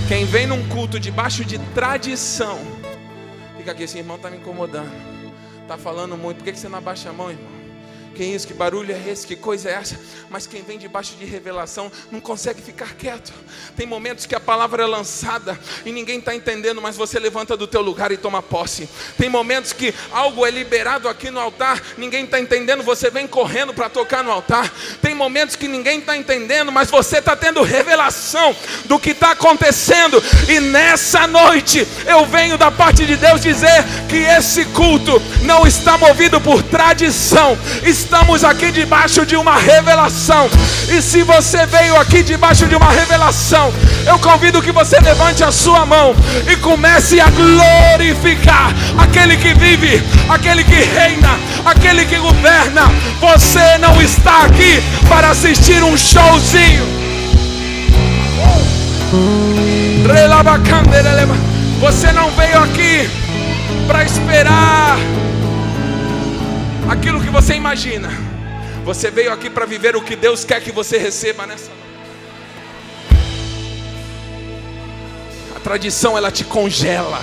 quem 0.08 0.24
vem 0.24 0.46
num 0.46 0.68
culto 0.68 0.98
debaixo 0.98 1.44
de 1.44 1.58
tradição, 1.72 2.58
fica 3.56 3.72
aqui, 3.72 3.84
esse 3.84 3.96
irmão 3.96 4.16
está 4.16 4.28
me 4.28 4.36
incomodando, 4.36 4.90
está 5.62 5.78
falando 5.78 6.16
muito, 6.16 6.38
por 6.38 6.44
que 6.44 6.58
você 6.58 6.68
não 6.68 6.78
abaixa 6.78 7.10
a 7.10 7.12
mão, 7.12 7.30
irmão? 7.30 7.57
Que 8.18 8.24
isso? 8.24 8.48
Que 8.48 8.52
barulho 8.52 8.92
é 8.92 9.00
esse? 9.08 9.24
Que 9.24 9.36
coisa 9.36 9.70
é 9.70 9.74
essa? 9.74 9.96
Mas 10.28 10.44
quem 10.44 10.60
vem 10.60 10.76
debaixo 10.76 11.14
de 11.14 11.24
revelação 11.24 11.88
não 12.10 12.18
consegue 12.18 12.60
ficar 12.60 12.96
quieto. 12.96 13.32
Tem 13.76 13.86
momentos 13.86 14.26
que 14.26 14.34
a 14.34 14.40
palavra 14.40 14.82
é 14.82 14.86
lançada 14.86 15.56
e 15.86 15.92
ninguém 15.92 16.18
está 16.18 16.34
entendendo, 16.34 16.82
mas 16.82 16.96
você 16.96 17.16
levanta 17.20 17.56
do 17.56 17.68
teu 17.68 17.80
lugar 17.80 18.10
e 18.10 18.16
toma 18.16 18.42
posse. 18.42 18.88
Tem 19.16 19.28
momentos 19.28 19.72
que 19.72 19.94
algo 20.10 20.44
é 20.44 20.50
liberado 20.50 21.08
aqui 21.08 21.30
no 21.30 21.38
altar, 21.38 21.80
ninguém 21.96 22.24
está 22.24 22.40
entendendo, 22.40 22.82
você 22.82 23.08
vem 23.08 23.28
correndo 23.28 23.72
para 23.72 23.88
tocar 23.88 24.24
no 24.24 24.32
altar. 24.32 24.68
Tem 25.00 25.14
momentos 25.14 25.54
que 25.54 25.68
ninguém 25.68 26.00
está 26.00 26.16
entendendo, 26.16 26.72
mas 26.72 26.90
você 26.90 27.18
está 27.18 27.36
tendo 27.36 27.62
revelação 27.62 28.52
do 28.86 28.98
que 28.98 29.10
está 29.10 29.30
acontecendo. 29.30 30.20
E 30.48 30.58
nessa 30.58 31.28
noite 31.28 31.86
eu 32.04 32.26
venho 32.26 32.58
da 32.58 32.72
parte 32.72 33.06
de 33.06 33.14
Deus 33.16 33.40
dizer 33.40 33.84
que 34.08 34.16
esse 34.16 34.64
culto 34.64 35.22
não 35.42 35.64
está 35.68 35.96
movido 35.96 36.40
por 36.40 36.64
tradição, 36.64 37.56
está 37.84 38.07
estamos 38.08 38.42
aqui 38.42 38.72
debaixo 38.72 39.26
de 39.26 39.36
uma 39.36 39.58
revelação. 39.58 40.48
E 40.88 41.02
se 41.02 41.22
você 41.22 41.66
veio 41.66 41.94
aqui 42.00 42.22
debaixo 42.22 42.66
de 42.66 42.74
uma 42.74 42.90
revelação, 42.90 43.70
eu 44.06 44.18
convido 44.18 44.62
que 44.62 44.72
você 44.72 44.98
levante 44.98 45.44
a 45.44 45.52
sua 45.52 45.84
mão 45.84 46.16
e 46.50 46.56
comece 46.56 47.20
a 47.20 47.28
glorificar 47.28 48.72
aquele 48.96 49.36
que 49.36 49.52
vive, 49.52 50.02
aquele 50.26 50.64
que 50.64 50.74
reina, 50.74 51.38
aquele 51.66 52.06
que 52.06 52.16
governa. 52.16 52.90
Você 53.20 53.76
não 53.76 54.00
está 54.00 54.44
aqui 54.44 54.82
para 55.06 55.28
assistir 55.28 55.82
um 55.82 55.94
showzinho. 55.94 56.86
Você 61.80 62.10
não 62.12 62.30
veio 62.30 62.58
aqui 62.62 63.10
para 63.86 64.02
esperar 64.02 64.96
aquilo 66.88 67.20
que 67.20 67.28
você 67.28 67.54
imagina. 67.54 68.08
Você 68.84 69.10
veio 69.10 69.30
aqui 69.30 69.50
para 69.50 69.66
viver 69.66 69.94
o 69.94 70.02
que 70.02 70.16
Deus 70.16 70.44
quer 70.44 70.62
que 70.62 70.72
você 70.72 70.96
receba 70.96 71.46
nessa 71.46 71.68
noite. 71.68 71.78
A 75.54 75.60
tradição 75.60 76.16
ela 76.16 76.30
te 76.30 76.44
congela. 76.44 77.20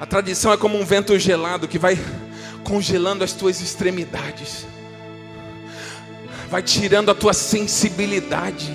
A 0.00 0.06
tradição 0.06 0.52
é 0.52 0.56
como 0.56 0.78
um 0.78 0.84
vento 0.84 1.18
gelado 1.18 1.66
que 1.66 1.78
vai 1.78 1.98
congelando 2.62 3.24
as 3.24 3.32
tuas 3.32 3.60
extremidades. 3.60 4.64
Vai 6.48 6.62
tirando 6.62 7.10
a 7.10 7.14
tua 7.14 7.32
sensibilidade. 7.32 8.72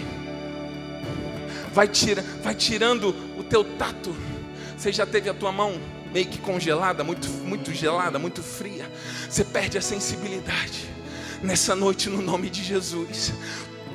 Vai, 1.73 1.87
tira, 1.87 2.23
vai 2.43 2.53
tirando 2.53 3.15
o 3.37 3.43
teu 3.43 3.63
tato. 3.63 4.13
Você 4.77 4.91
já 4.91 5.05
teve 5.05 5.29
a 5.29 5.33
tua 5.33 5.51
mão 5.51 5.79
meio 6.13 6.27
que 6.27 6.37
congelada, 6.37 7.03
muito, 7.03 7.27
muito 7.27 7.73
gelada, 7.73 8.19
muito 8.19 8.43
fria. 8.43 8.89
Você 9.27 9.43
perde 9.43 9.77
a 9.77 9.81
sensibilidade. 9.81 10.87
Nessa 11.41 11.75
noite, 11.75 12.09
no 12.09 12.21
nome 12.21 12.49
de 12.49 12.63
Jesus, 12.63 13.33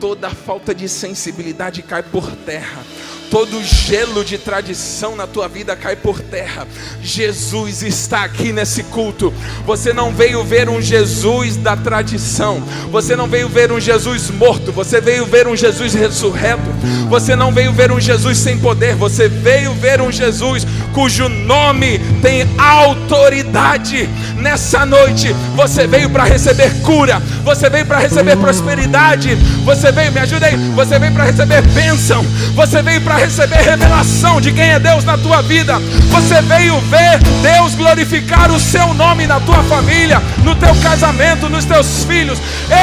toda 0.01 0.29
falta 0.29 0.75
de 0.75 0.89
sensibilidade 0.89 1.83
cai 1.83 2.03
por 2.03 2.31
terra 2.45 2.85
todo 3.31 3.63
gelo 3.63 4.25
de 4.25 4.39
tradição 4.39 5.15
na 5.15 5.27
tua 5.27 5.49
vida 5.49 5.77
cai 5.77 5.97
por 5.97 6.21
terra. 6.21 6.67
Jesus 7.03 7.83
está 7.83 8.25
aqui 8.25 8.53
nesse 8.53 8.83
culto. 8.85 9.33
Você 9.67 9.93
não 9.93 10.13
veio 10.13 10.43
ver 10.45 10.69
um 10.69 10.81
Jesus 10.81 11.57
da 11.57 11.77
tradição. 11.77 12.63
Você 12.91 13.15
não 13.15 13.27
veio 13.27 13.49
ver 13.49 13.71
um 13.71 13.81
Jesus 13.81 14.31
morto. 14.31 14.73
Você 14.73 15.01
veio 15.01 15.25
ver 15.27 15.47
um 15.47 15.57
Jesus 15.57 15.95
ressurreto. 15.95 16.71
Você 17.09 17.37
não 17.37 17.53
veio 17.53 17.73
ver 17.73 17.93
um 17.93 18.01
Jesus 18.01 18.39
sem 18.39 18.59
poder. 18.59 18.95
Você 18.95 19.29
veio 19.29 19.75
ver 19.75 20.01
um 20.01 20.11
Jesus 20.11 20.67
cujo 20.95 21.29
nome 21.29 21.99
tem 22.23 22.47
autoridade. 22.59 24.09
Nessa 24.37 24.87
noite, 24.87 25.35
você 25.55 25.87
veio 25.87 26.09
para 26.11 26.25
receber 26.25 26.71
cura. 26.83 27.21
Você 27.45 27.69
veio 27.69 27.87
para 27.87 27.99
receber 27.99 28.37
prosperidade. 28.37 29.35
Você 29.65 29.93
veio, 29.93 30.13
me 30.13 30.21
ajuda 30.21 30.47
aí. 30.47 30.57
Você 30.75 30.99
veio 30.99 31.13
para 31.13 31.25
receber 31.25 31.63
bênção. 31.63 32.25
Você 32.55 32.83
veio 32.83 33.01
para 33.01 33.18
receber 33.19 33.57
revelação 33.57 34.41
de 34.41 34.53
quem 34.53 34.71
é 34.71 34.79
Deus 34.79 35.05
na 35.05 35.19
tua 35.19 35.43
vida. 35.43 35.79
Você 36.11 36.41
veio 36.43 36.81
ver 36.83 37.19
Deus 37.43 37.75
glorificar 37.75 38.51
o 38.51 38.61
seu 38.61 38.95
nome 38.95 39.27
na 39.27 39.41
tua 39.41 39.63
família, 39.65 40.21
no 40.45 40.55
teu 40.55 40.75
casamento, 40.83 41.49
nos 41.49 41.65
teus 41.65 42.05
filhos. 42.05 42.39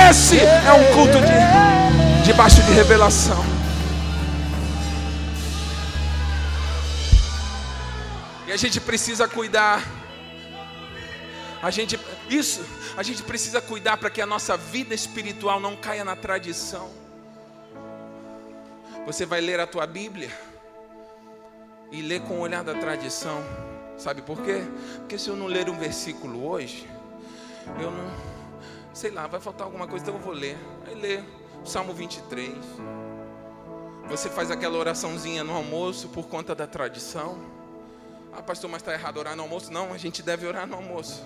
Esse 0.10 0.40
é 0.40 0.74
um 0.74 0.94
culto 0.94 1.20
de 1.22 2.26
debaixo 2.26 2.62
de 2.64 2.72
revelação. 2.74 3.46
E 8.48 8.52
a 8.52 8.58
gente 8.58 8.80
precisa 8.80 9.28
cuidar. 9.28 9.84
A 11.62 11.72
gente 11.72 12.00
isso, 12.30 12.62
a 12.98 13.04
gente 13.04 13.24
precisa 13.24 13.62
cuidar 13.62 13.98
para 13.98 14.10
que 14.10 14.22
a 14.22 14.26
nossa 14.26 14.58
vida 14.58 14.94
espiritual 14.94 15.60
não 15.60 15.76
caia 15.76 16.04
na 16.04 16.16
tradição. 16.16 17.05
Você 19.06 19.24
vai 19.24 19.40
ler 19.40 19.60
a 19.60 19.68
tua 19.68 19.86
Bíblia 19.86 20.32
e 21.92 22.02
ler 22.02 22.22
com 22.22 22.36
o 22.36 22.40
olhar 22.40 22.64
da 22.64 22.74
tradição. 22.74 23.40
Sabe 23.98 24.24
por 24.24 24.42
quê? 24.42 24.64
Porque 24.98 25.18
se 25.18 25.30
eu 25.30 25.36
não 25.36 25.46
ler 25.46 25.70
um 25.70 25.78
versículo 25.78 26.48
hoje, 26.48 26.90
eu 27.80 27.92
não, 27.92 28.12
sei 28.94 29.12
lá, 29.12 29.28
vai 29.28 29.40
faltar 29.40 29.68
alguma 29.68 29.88
coisa, 29.88 30.04
então 30.04 30.16
eu 30.16 30.22
vou 30.22 30.34
ler. 30.34 30.58
Aí 30.88 30.96
lê 30.96 31.24
Salmo 31.64 31.94
23. 31.94 32.52
Você 34.10 34.28
faz 34.28 34.50
aquela 34.50 34.78
oraçãozinha 34.78 35.44
no 35.44 35.54
almoço 35.54 36.10
por 36.10 36.28
conta 36.28 36.56
da 36.56 36.66
tradição. 36.66 37.38
Ah, 38.34 38.42
pastor, 38.42 38.70
mas 38.70 38.82
está 38.82 38.92
errado 38.92 39.18
orar 39.18 39.36
no 39.36 39.44
almoço? 39.44 39.72
Não, 39.72 39.94
a 39.94 39.98
gente 40.00 40.24
deve 40.24 40.48
orar 40.48 40.66
no 40.66 40.76
almoço, 40.76 41.24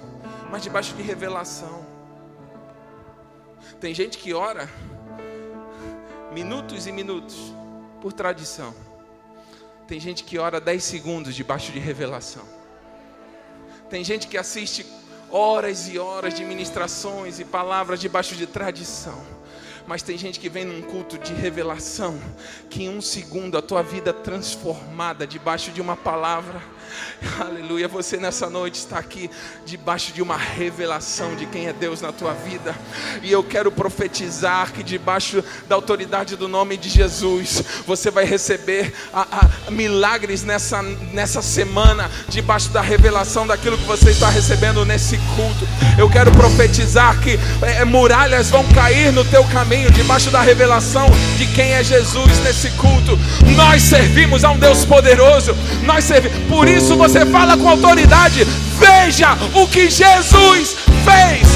mas 0.51 0.61
debaixo 0.61 0.93
de 0.95 1.01
revelação. 1.01 1.85
Tem 3.79 3.93
gente 3.93 4.17
que 4.17 4.33
ora 4.33 4.69
minutos 6.31 6.85
e 6.85 6.91
minutos 6.91 7.53
por 8.01 8.13
tradição. 8.13 8.73
Tem 9.87 9.99
gente 9.99 10.23
que 10.23 10.37
ora 10.37 10.61
10 10.61 10.83
segundos 10.83 11.35
debaixo 11.35 11.71
de 11.71 11.79
revelação. 11.79 12.43
Tem 13.89 14.03
gente 14.03 14.27
que 14.27 14.37
assiste 14.37 14.85
horas 15.31 15.89
e 15.89 15.97
horas 15.97 16.33
de 16.33 16.45
ministrações 16.45 17.39
e 17.39 17.45
palavras 17.45 17.99
debaixo 17.99 18.35
de 18.35 18.45
tradição. 18.45 19.38
Mas 19.89 20.03
tem 20.03 20.15
gente 20.19 20.39
que 20.39 20.49
vem 20.49 20.65
num 20.65 20.83
culto 20.83 21.17
de 21.17 21.33
revelação, 21.33 22.21
que 22.69 22.83
em 22.83 22.89
um 22.89 23.01
segundo 23.01 23.57
a 23.57 23.61
tua 23.61 23.81
vida 23.81 24.13
transformada 24.13 25.25
debaixo 25.25 25.71
de 25.71 25.81
uma 25.81 25.97
palavra 25.97 26.61
Aleluia. 27.39 27.87
Você 27.87 28.17
nessa 28.17 28.49
noite 28.49 28.75
está 28.75 28.97
aqui 28.97 29.29
debaixo 29.65 30.11
de 30.13 30.21
uma 30.21 30.37
revelação 30.37 31.35
de 31.35 31.45
quem 31.45 31.67
é 31.67 31.73
Deus 31.73 32.01
na 32.01 32.11
tua 32.11 32.33
vida. 32.33 32.75
E 33.21 33.31
eu 33.31 33.43
quero 33.43 33.71
profetizar 33.71 34.71
que 34.71 34.83
debaixo 34.83 35.43
da 35.67 35.75
autoridade 35.75 36.35
do 36.35 36.47
nome 36.47 36.77
de 36.77 36.89
Jesus, 36.89 37.63
você 37.85 38.09
vai 38.11 38.25
receber 38.25 38.93
a, 39.13 39.21
a, 39.67 39.71
milagres 39.71 40.43
nessa, 40.43 40.81
nessa 40.81 41.41
semana, 41.41 42.09
debaixo 42.27 42.69
da 42.69 42.81
revelação 42.81 43.45
daquilo 43.45 43.77
que 43.77 43.85
você 43.85 44.11
está 44.11 44.29
recebendo 44.29 44.85
nesse 44.85 45.17
culto. 45.35 45.67
Eu 45.97 46.09
quero 46.09 46.31
profetizar 46.31 47.19
que 47.21 47.39
é, 47.61 47.85
muralhas 47.85 48.49
vão 48.49 48.67
cair 48.69 49.11
no 49.11 49.23
teu 49.25 49.43
caminho, 49.45 49.78
debaixo 49.91 50.29
da 50.31 50.41
revelação 50.41 51.09
de 51.37 51.45
quem 51.47 51.71
é 51.73 51.83
Jesus 51.83 52.39
nesse 52.43 52.69
culto. 52.71 53.17
Nós 53.55 53.83
servimos 53.83 54.43
a 54.43 54.51
um 54.51 54.57
Deus 54.57 54.83
poderoso. 54.83 55.55
Nós 55.83 56.03
servimos. 56.03 56.37
Por 56.49 56.67
isso 56.67 56.79
isso 56.79 56.95
você 56.95 57.25
fala 57.25 57.55
com 57.55 57.69
autoridade. 57.69 58.47
Veja 58.79 59.37
o 59.53 59.67
que 59.67 59.89
Jesus 59.89 60.75
fez. 61.05 61.47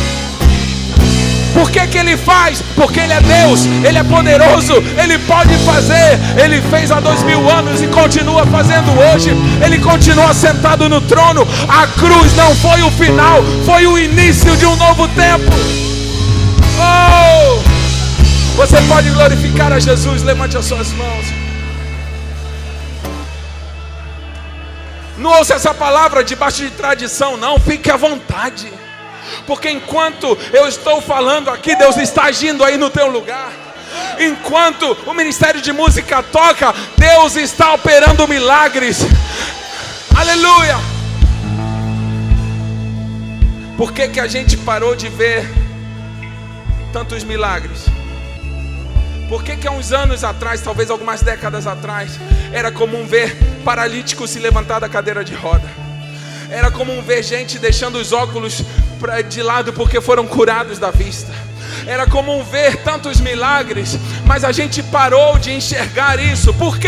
Por 1.54 1.72
que, 1.72 1.88
que 1.88 1.98
ele 1.98 2.18
faz? 2.18 2.64
Porque 2.76 3.00
ele 3.00 3.14
é 3.14 3.22
Deus, 3.22 3.66
ele 3.66 3.98
é 3.98 4.04
poderoso, 4.04 4.74
ele 5.02 5.18
pode 5.20 5.56
fazer. 5.60 6.20
Ele 6.38 6.62
fez 6.70 6.92
há 6.92 7.00
dois 7.00 7.24
mil 7.24 7.50
anos 7.50 7.82
e 7.82 7.88
continua 7.88 8.46
fazendo 8.48 8.92
hoje. 8.92 9.32
Ele 9.64 9.80
continua 9.80 10.34
sentado 10.34 10.90
no 10.90 11.00
trono. 11.02 11.48
A 11.68 11.88
cruz 11.88 12.36
não 12.36 12.56
foi 12.56 12.82
o 12.84 12.92
final, 12.92 13.42
foi 13.66 13.88
o 13.88 13.98
início 13.98 14.56
de 14.58 14.66
um 14.66 14.76
novo 14.76 15.08
tempo. 15.10 15.52
Oh! 16.80 17.63
Você 18.56 18.80
pode 18.88 19.10
glorificar 19.10 19.74
a 19.74 19.80
Jesus, 19.80 20.22
levante 20.22 20.56
as 20.56 20.66
suas 20.66 20.90
mãos. 20.90 21.26
Não 25.18 25.32
ouça 25.32 25.56
essa 25.56 25.74
palavra 25.74 26.24
debaixo 26.24 26.64
de 26.64 26.70
tradição, 26.72 27.36
não. 27.36 27.60
Fique 27.60 27.90
à 27.90 27.98
vontade. 27.98 28.72
Porque 29.48 29.70
enquanto 29.70 30.38
eu 30.52 30.68
estou 30.68 31.02
falando 31.02 31.50
aqui, 31.50 31.76
Deus 31.76 31.98
está 31.98 32.26
agindo 32.26 32.64
aí 32.64 32.78
no 32.78 32.90
teu 32.90 33.10
lugar. 33.10 33.52
Enquanto 34.20 34.98
o 35.06 35.14
ministério 35.14 35.62
de 35.62 35.72
música 35.72 36.22
toca, 36.22 36.74
Deus 36.98 37.36
está 37.36 37.74
operando 37.74 38.28
milagres. 38.28 39.00
Aleluia. 40.16 40.78
Por 43.78 43.92
que, 43.92 44.08
que 44.10 44.20
a 44.20 44.28
gente 44.28 44.56
parou 44.58 44.96
de 44.96 45.10
ver 45.10 45.50
tantos 46.92 47.24
milagres? 47.24 47.86
Por 49.34 49.44
que, 49.44 49.58
que 49.58 49.68
há 49.68 49.72
uns 49.72 49.92
anos 49.92 50.24
atrás, 50.24 50.62
talvez 50.62 50.92
algumas 50.92 51.24
décadas 51.24 51.66
atrás, 51.66 52.20
era 52.52 52.72
comum 52.72 53.04
ver 53.08 53.36
paralíticos 53.66 54.30
se 54.30 54.38
levantar 54.38 54.80
da 54.80 54.88
cadeira 54.88 55.24
de 55.24 55.34
roda? 55.34 55.68
Era 56.52 56.70
comum 56.70 57.02
ver 57.02 57.24
gente 57.24 57.58
deixando 57.58 57.96
os 57.96 58.12
óculos 58.14 58.62
de 59.28 59.42
lado 59.42 59.74
porque 59.74 60.00
foram 60.00 60.28
curados 60.28 60.78
da 60.78 60.92
vista. 60.92 61.34
Era 61.88 62.06
comum 62.06 62.44
ver 62.44 62.84
tantos 62.84 63.20
milagres, 63.20 63.98
mas 64.24 64.44
a 64.44 64.52
gente 64.52 64.84
parou 64.84 65.40
de 65.40 65.52
enxergar 65.52 66.20
isso. 66.20 66.54
Por 66.54 66.78
quê? 66.78 66.88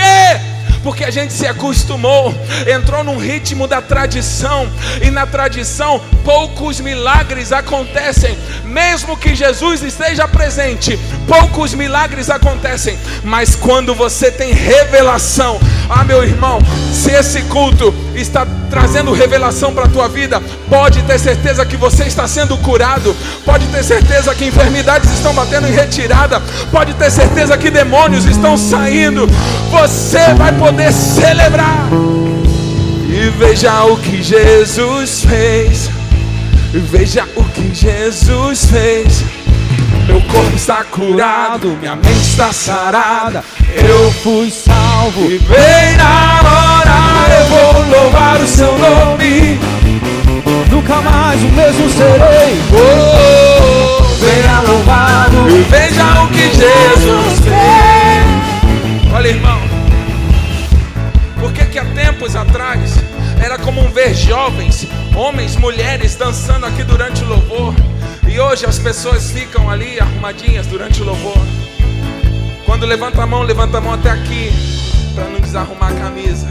Porque 0.86 1.04
a 1.04 1.10
gente 1.10 1.34
se 1.34 1.48
acostumou, 1.48 2.32
entrou 2.72 3.04
num 3.04 3.18
ritmo 3.18 3.68
da 3.68 3.82
tradição, 3.82 4.70
e 5.02 5.10
na 5.10 5.26
tradição 5.26 6.00
poucos 6.24 6.80
milagres 6.80 7.52
acontecem, 7.52 8.38
mesmo 8.64 9.18
que 9.18 9.34
Jesus 9.34 9.82
esteja 9.82 10.28
presente, 10.28 10.96
poucos 11.28 11.74
milagres 11.74 12.30
acontecem, 12.30 13.00
mas 13.24 13.56
quando 13.56 13.96
você 13.96 14.30
tem 14.30 14.54
revelação, 14.54 15.60
ah, 15.90 16.04
meu 16.04 16.24
irmão, 16.24 16.60
se 16.92 17.12
esse 17.12 17.42
culto 17.44 17.94
está 18.16 18.46
trazendo 18.70 19.14
revelação 19.14 19.74
para 19.74 19.86
a 19.86 19.90
tua 19.90 20.08
vida, 20.08 20.42
pode 20.70 21.02
ter 21.04 21.20
certeza 21.20 21.66
que 21.66 21.78
você 21.78 22.06
está 22.06 22.28
sendo 22.28 22.58
curado, 22.58 23.16
pode 23.46 23.66
ter 23.68 23.84
certeza 23.84 24.34
que 24.34 24.46
enfermidades 24.46 25.12
estão 25.12 25.34
batendo 25.34 25.68
em 25.68 25.72
retirada, 25.72 26.42
pode 26.72 26.94
ter 26.96 27.12
certeza 27.12 27.58
que 27.58 27.70
demônios 27.70 28.26
estão 28.26 28.58
saindo. 28.58 29.28
Você 29.72 30.34
vai 30.36 30.52
poder 30.54 30.92
celebrar 30.92 31.88
e 33.08 33.30
veja 33.38 33.84
o 33.86 33.98
que 33.98 34.22
Jesus 34.24 35.24
fez. 35.24 35.90
Veja 36.74 37.26
o 37.36 37.44
que 37.46 37.74
Jesus 37.74 38.66
fez. 38.66 39.24
Meu 40.08 40.22
corpo 40.22 40.56
está 40.56 40.84
curado, 40.84 41.70
minha 41.80 41.96
mente 41.96 42.22
está 42.22 42.54
sarada. 42.54 43.44
Eu 43.74 44.12
fui 44.12 44.52
salvo 44.52 45.26
e 45.32 45.38
vem 45.38 45.98
na 45.98 46.42
hora. 46.42 46.96
Eu 47.40 47.46
vou 47.48 48.02
louvar 48.02 48.40
o 48.40 48.48
seu 48.48 48.78
nome. 48.78 49.60
Nunca 50.70 51.02
mais 51.02 51.42
o 51.42 51.48
mesmo 51.48 51.90
serei. 51.90 52.62
Oh, 52.72 54.04
venha 54.24 54.62
louvado 54.62 55.50
e 55.50 55.64
veja 55.64 56.24
o 56.24 56.28
que 56.30 56.50
Jesus 56.50 57.40
fez. 57.40 59.12
Olha, 59.14 59.28
irmão. 59.28 59.60
Por 61.40 61.52
que 61.52 61.66
que 61.66 61.80
há 61.80 61.86
tempos 61.86 62.36
atrás 62.36 62.96
era 63.44 63.58
comum 63.58 63.90
ver 63.90 64.14
jovens, 64.14 64.88
homens, 65.16 65.56
mulheres 65.56 66.16
dançando 66.16 66.66
aqui 66.66 66.84
durante 66.84 67.24
o 67.24 67.28
louvor? 67.28 67.74
E 68.36 68.40
hoje 68.42 68.66
as 68.66 68.78
pessoas 68.78 69.32
ficam 69.32 69.70
ali 69.70 69.98
arrumadinhas 69.98 70.68
durante 70.68 71.02
o 71.02 71.06
louvor. 71.06 71.38
Quando 72.66 72.86
levanta 72.86 73.24
a 73.24 73.26
mão, 73.26 73.44
levanta 73.44 73.78
a 73.78 73.82
mão 73.82 73.94
até 73.94 74.10
aqui, 74.12 74.52
para 75.16 75.24
não 75.30 75.40
desarrumar 75.40 75.94
a 75.94 75.96
camisa. 75.96 76.46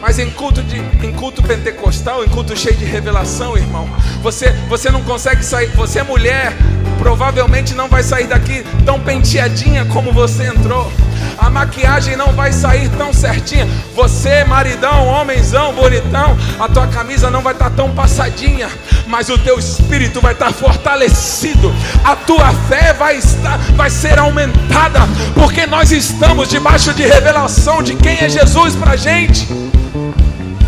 Mas 0.00 0.18
em 0.18 0.28
culto, 0.30 0.60
de, 0.64 0.78
em 1.06 1.12
culto 1.12 1.44
pentecostal, 1.44 2.24
em 2.24 2.28
culto 2.28 2.56
cheio 2.56 2.74
de 2.74 2.84
revelação, 2.84 3.56
irmão, 3.56 3.88
você, 4.20 4.50
você 4.68 4.90
não 4.90 5.04
consegue 5.04 5.44
sair. 5.44 5.68
Você 5.76 6.00
é 6.00 6.02
mulher, 6.02 6.52
provavelmente 6.98 7.72
não 7.72 7.88
vai 7.88 8.02
sair 8.02 8.26
daqui 8.26 8.64
tão 8.84 8.98
penteadinha 8.98 9.84
como 9.84 10.12
você 10.12 10.48
entrou 10.48 10.90
a 11.38 11.50
maquiagem 11.50 12.16
não 12.16 12.32
vai 12.32 12.52
sair 12.52 12.88
tão 12.90 13.12
certinha. 13.12 13.68
Você, 13.94 14.44
maridão, 14.44 15.06
homenzão, 15.06 15.72
bonitão, 15.74 16.36
a 16.58 16.68
tua 16.68 16.86
camisa 16.86 17.30
não 17.30 17.42
vai 17.42 17.52
estar 17.52 17.70
tá 17.70 17.76
tão 17.76 17.90
passadinha, 17.90 18.68
mas 19.06 19.28
o 19.28 19.38
teu 19.38 19.58
espírito 19.58 20.20
vai 20.20 20.32
estar 20.32 20.46
tá 20.46 20.52
fortalecido. 20.52 21.72
A 22.04 22.16
tua 22.16 22.52
fé 22.68 22.92
vai 22.92 23.16
estar, 23.16 23.58
vai 23.74 23.90
ser 23.90 24.18
aumentada, 24.18 25.00
porque 25.34 25.66
nós 25.66 25.92
estamos 25.92 26.48
debaixo 26.48 26.92
de 26.94 27.02
revelação 27.02 27.82
de 27.82 27.94
quem 27.96 28.18
é 28.18 28.28
Jesus 28.28 28.74
para 28.74 28.96
gente. 28.96 29.46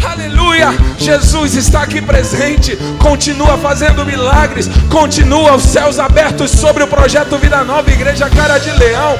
Aleluia! 0.04 0.68
Jesus 0.98 1.54
está 1.54 1.82
aqui 1.82 2.00
presente, 2.00 2.76
continua 2.98 3.58
fazendo 3.58 4.04
milagres, 4.04 4.68
continua 4.90 5.54
os 5.54 5.62
céus 5.62 5.98
abertos 5.98 6.50
sobre 6.50 6.82
o 6.82 6.86
projeto 6.86 7.36
Vida 7.38 7.64
Nova 7.64 7.90
Igreja 7.90 8.28
Cara 8.28 8.58
de 8.58 8.70
Leão. 8.70 9.16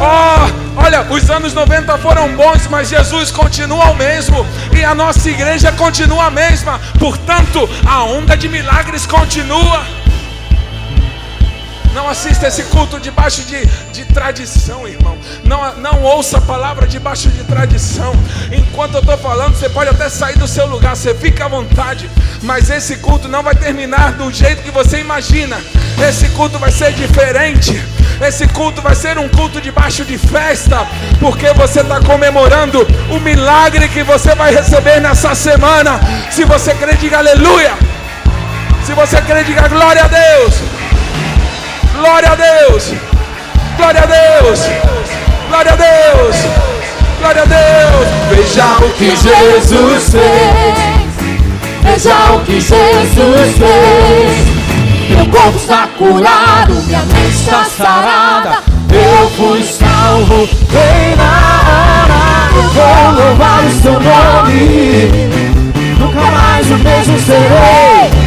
Oh, 0.00 0.61
olha, 0.92 1.10
os 1.10 1.30
anos 1.30 1.54
90 1.54 1.96
foram 1.98 2.36
bons, 2.36 2.66
mas 2.66 2.90
Jesus 2.90 3.30
continua 3.30 3.90
o 3.90 3.96
mesmo 3.96 4.46
e 4.76 4.84
a 4.84 4.94
nossa 4.94 5.30
igreja 5.30 5.72
continua 5.72 6.26
a 6.26 6.30
mesma. 6.30 6.78
Portanto, 6.98 7.68
a 7.86 8.04
onda 8.04 8.36
de 8.36 8.48
milagres 8.48 9.06
continua. 9.06 10.01
Não 11.94 12.08
assista 12.08 12.46
esse 12.46 12.62
culto 12.64 12.98
debaixo 12.98 13.42
de, 13.42 13.66
de 13.92 14.04
tradição, 14.06 14.88
irmão. 14.88 15.16
Não, 15.44 15.76
não 15.76 16.02
ouça 16.02 16.38
a 16.38 16.40
palavra 16.40 16.86
debaixo 16.86 17.28
de 17.28 17.44
tradição. 17.44 18.12
Enquanto 18.50 18.94
eu 18.94 19.00
estou 19.00 19.18
falando, 19.18 19.54
você 19.54 19.68
pode 19.68 19.90
até 19.90 20.08
sair 20.08 20.38
do 20.38 20.48
seu 20.48 20.66
lugar, 20.66 20.96
você 20.96 21.14
fica 21.14 21.44
à 21.44 21.48
vontade. 21.48 22.08
Mas 22.42 22.70
esse 22.70 22.96
culto 22.96 23.28
não 23.28 23.42
vai 23.42 23.54
terminar 23.54 24.12
do 24.12 24.30
jeito 24.32 24.62
que 24.62 24.70
você 24.70 25.00
imagina. 25.00 25.60
Esse 26.08 26.28
culto 26.30 26.58
vai 26.58 26.72
ser 26.72 26.92
diferente. 26.92 27.82
Esse 28.20 28.46
culto 28.48 28.80
vai 28.80 28.94
ser 28.94 29.18
um 29.18 29.28
culto 29.28 29.60
debaixo 29.60 30.04
de 30.04 30.16
festa, 30.16 30.86
porque 31.18 31.52
você 31.54 31.80
está 31.80 32.00
comemorando 32.00 32.86
o 33.10 33.18
milagre 33.18 33.88
que 33.88 34.02
você 34.02 34.34
vai 34.34 34.54
receber 34.54 35.00
nessa 35.00 35.34
semana. 35.34 36.00
Se 36.30 36.44
você 36.44 36.72
crê, 36.74 36.94
diga 36.94 37.18
aleluia. 37.18 37.72
Se 38.84 38.92
você 38.94 39.20
crê, 39.22 39.44
diga 39.44 39.68
glória 39.68 40.04
a 40.04 40.08
Deus. 40.08 40.81
Glória 41.94 42.30
a 42.30 42.34
Deus. 42.34 42.92
Glória 43.76 44.02
a 44.02 44.06
Deus. 44.06 44.60
Glória 45.48 45.72
a 45.72 45.76
Deus. 45.76 46.36
Glória 47.18 47.42
a 47.42 47.46
Deus. 47.46 48.08
Veja 48.30 48.76
o 48.78 48.90
que 48.94 49.10
Jesus 49.10 50.10
fez. 50.10 51.12
Veja 51.82 52.32
o 52.32 52.40
que 52.40 52.60
Jesus 52.60 53.56
fez. 53.58 54.52
Meu 55.10 55.26
corpo 55.26 55.58
está 55.58 55.88
curado, 55.98 56.72
minha 56.86 57.00
mente 57.00 57.34
está 57.34 57.64
sarada. 57.64 58.58
Eu 58.90 59.30
fui 59.30 59.62
salvo, 59.62 60.48
vem 60.70 61.16
na 61.16 61.52
hora. 61.68 62.22
vou 62.72 63.24
louvar 63.24 63.64
o 63.64 63.82
seu 63.82 63.92
nome. 63.92 65.10
Nunca 65.98 66.20
mais 66.20 66.70
o 66.70 66.78
mesmo 66.78 67.18
serei. 67.20 68.21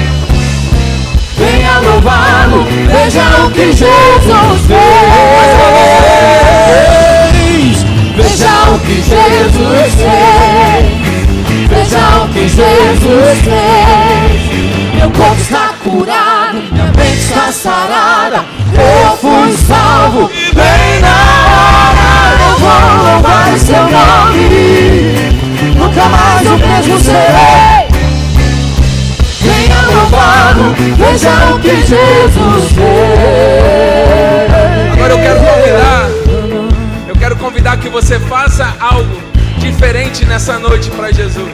Venha 1.75 1.91
louvá-lo, 1.91 2.63
veja 2.87 3.45
o 3.45 3.51
que 3.51 3.73
Jesus 3.73 4.61
fez. 4.67 4.95
Veja 8.15 8.69
o 8.69 8.79
que 8.79 8.95
Jesus 8.95 9.93
fez. 9.97 10.85
Veja 11.67 12.23
o 12.23 12.29
que 12.29 12.47
Jesus 12.47 13.39
fez. 13.43 14.95
Meu 14.95 15.09
corpo 15.11 15.41
está 15.41 15.73
curado, 15.83 16.63
minha 16.71 16.85
mente 16.95 17.19
está 17.19 17.51
sarada. 17.51 18.45
Eu 18.73 19.17
fui 19.17 19.57
salvo, 19.57 20.29
bem 20.53 21.01
na 21.01 21.17
hora. 21.51 22.05
Eu 22.39 22.55
vou 22.59 22.79
louvar 23.03 23.53
o 23.53 23.59
seu 23.59 23.83
nome. 23.83 24.45
Nunca 25.77 26.05
mais 26.05 26.47
o 26.47 26.57
mesmo 26.57 26.99
serei. 26.99 27.74
Louvá-lo, 30.05 30.75
veja 30.95 31.31
o 31.55 31.59
que 31.59 31.77
Jesus 31.77 32.71
fez. 32.75 34.51
Agora 34.93 35.13
eu 35.13 35.17
quero 35.17 35.39
convidar, 35.39 36.09
eu 37.07 37.15
quero 37.15 37.35
convidar 37.37 37.77
que 37.77 37.89
você 37.89 38.19
faça 38.19 38.71
algo 38.79 39.19
diferente 39.57 40.23
nessa 40.25 40.59
noite 40.59 40.91
para 40.91 41.11
Jesus. 41.11 41.49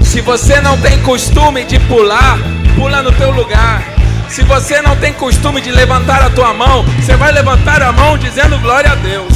Se 0.00 0.20
você 0.20 0.60
não 0.60 0.76
tem 0.78 1.00
costume 1.02 1.62
de 1.64 1.78
pular, 1.80 2.36
pula 2.74 3.00
no 3.00 3.12
teu 3.12 3.30
lugar. 3.30 3.84
Se 4.28 4.42
você 4.42 4.82
não 4.82 4.96
tem 4.96 5.12
costume 5.12 5.60
de 5.60 5.70
levantar 5.70 6.20
a 6.20 6.30
tua 6.30 6.52
mão, 6.52 6.84
você 6.98 7.14
vai 7.14 7.30
levantar 7.30 7.80
a 7.80 7.92
mão 7.92 8.18
dizendo 8.18 8.58
glória 8.58 8.90
a 8.90 8.96
Deus. 8.96 9.32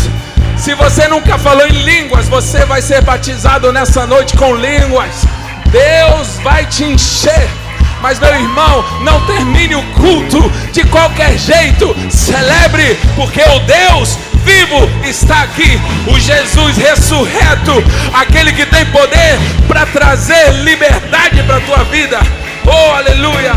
Se 0.57 0.75
você 0.75 1.07
nunca 1.07 1.39
falou 1.39 1.65
em 1.65 1.83
línguas, 1.85 2.29
você 2.29 2.65
vai 2.65 2.83
ser 2.83 3.03
batizado 3.03 3.73
nessa 3.73 4.05
noite 4.05 4.37
com 4.37 4.53
línguas. 4.57 5.25
Deus 5.71 6.39
vai 6.43 6.67
te 6.67 6.83
encher. 6.83 7.66
Mas 8.01 8.19
meu 8.19 8.35
irmão, 8.35 8.85
não 9.03 9.25
termine 9.27 9.75
o 9.75 9.83
culto 9.95 10.51
de 10.73 10.85
qualquer 10.85 11.39
jeito. 11.39 11.95
Celebre, 12.11 12.99
porque 13.15 13.43
o 13.43 13.59
Deus 13.61 14.19
vivo 14.45 14.89
está 15.05 15.43
aqui. 15.43 15.81
O 16.07 16.19
Jesus 16.19 16.77
ressurreto, 16.77 17.73
aquele 18.15 18.53
que 18.53 18.65
tem 18.67 18.87
poder 18.87 19.39
para 19.67 19.85
trazer 19.87 20.53
liberdade 20.63 21.43
para 21.43 21.57
a 21.57 21.61
tua 21.61 21.85
vida. 21.85 22.19
Oh, 22.65 22.93
aleluia! 22.97 23.53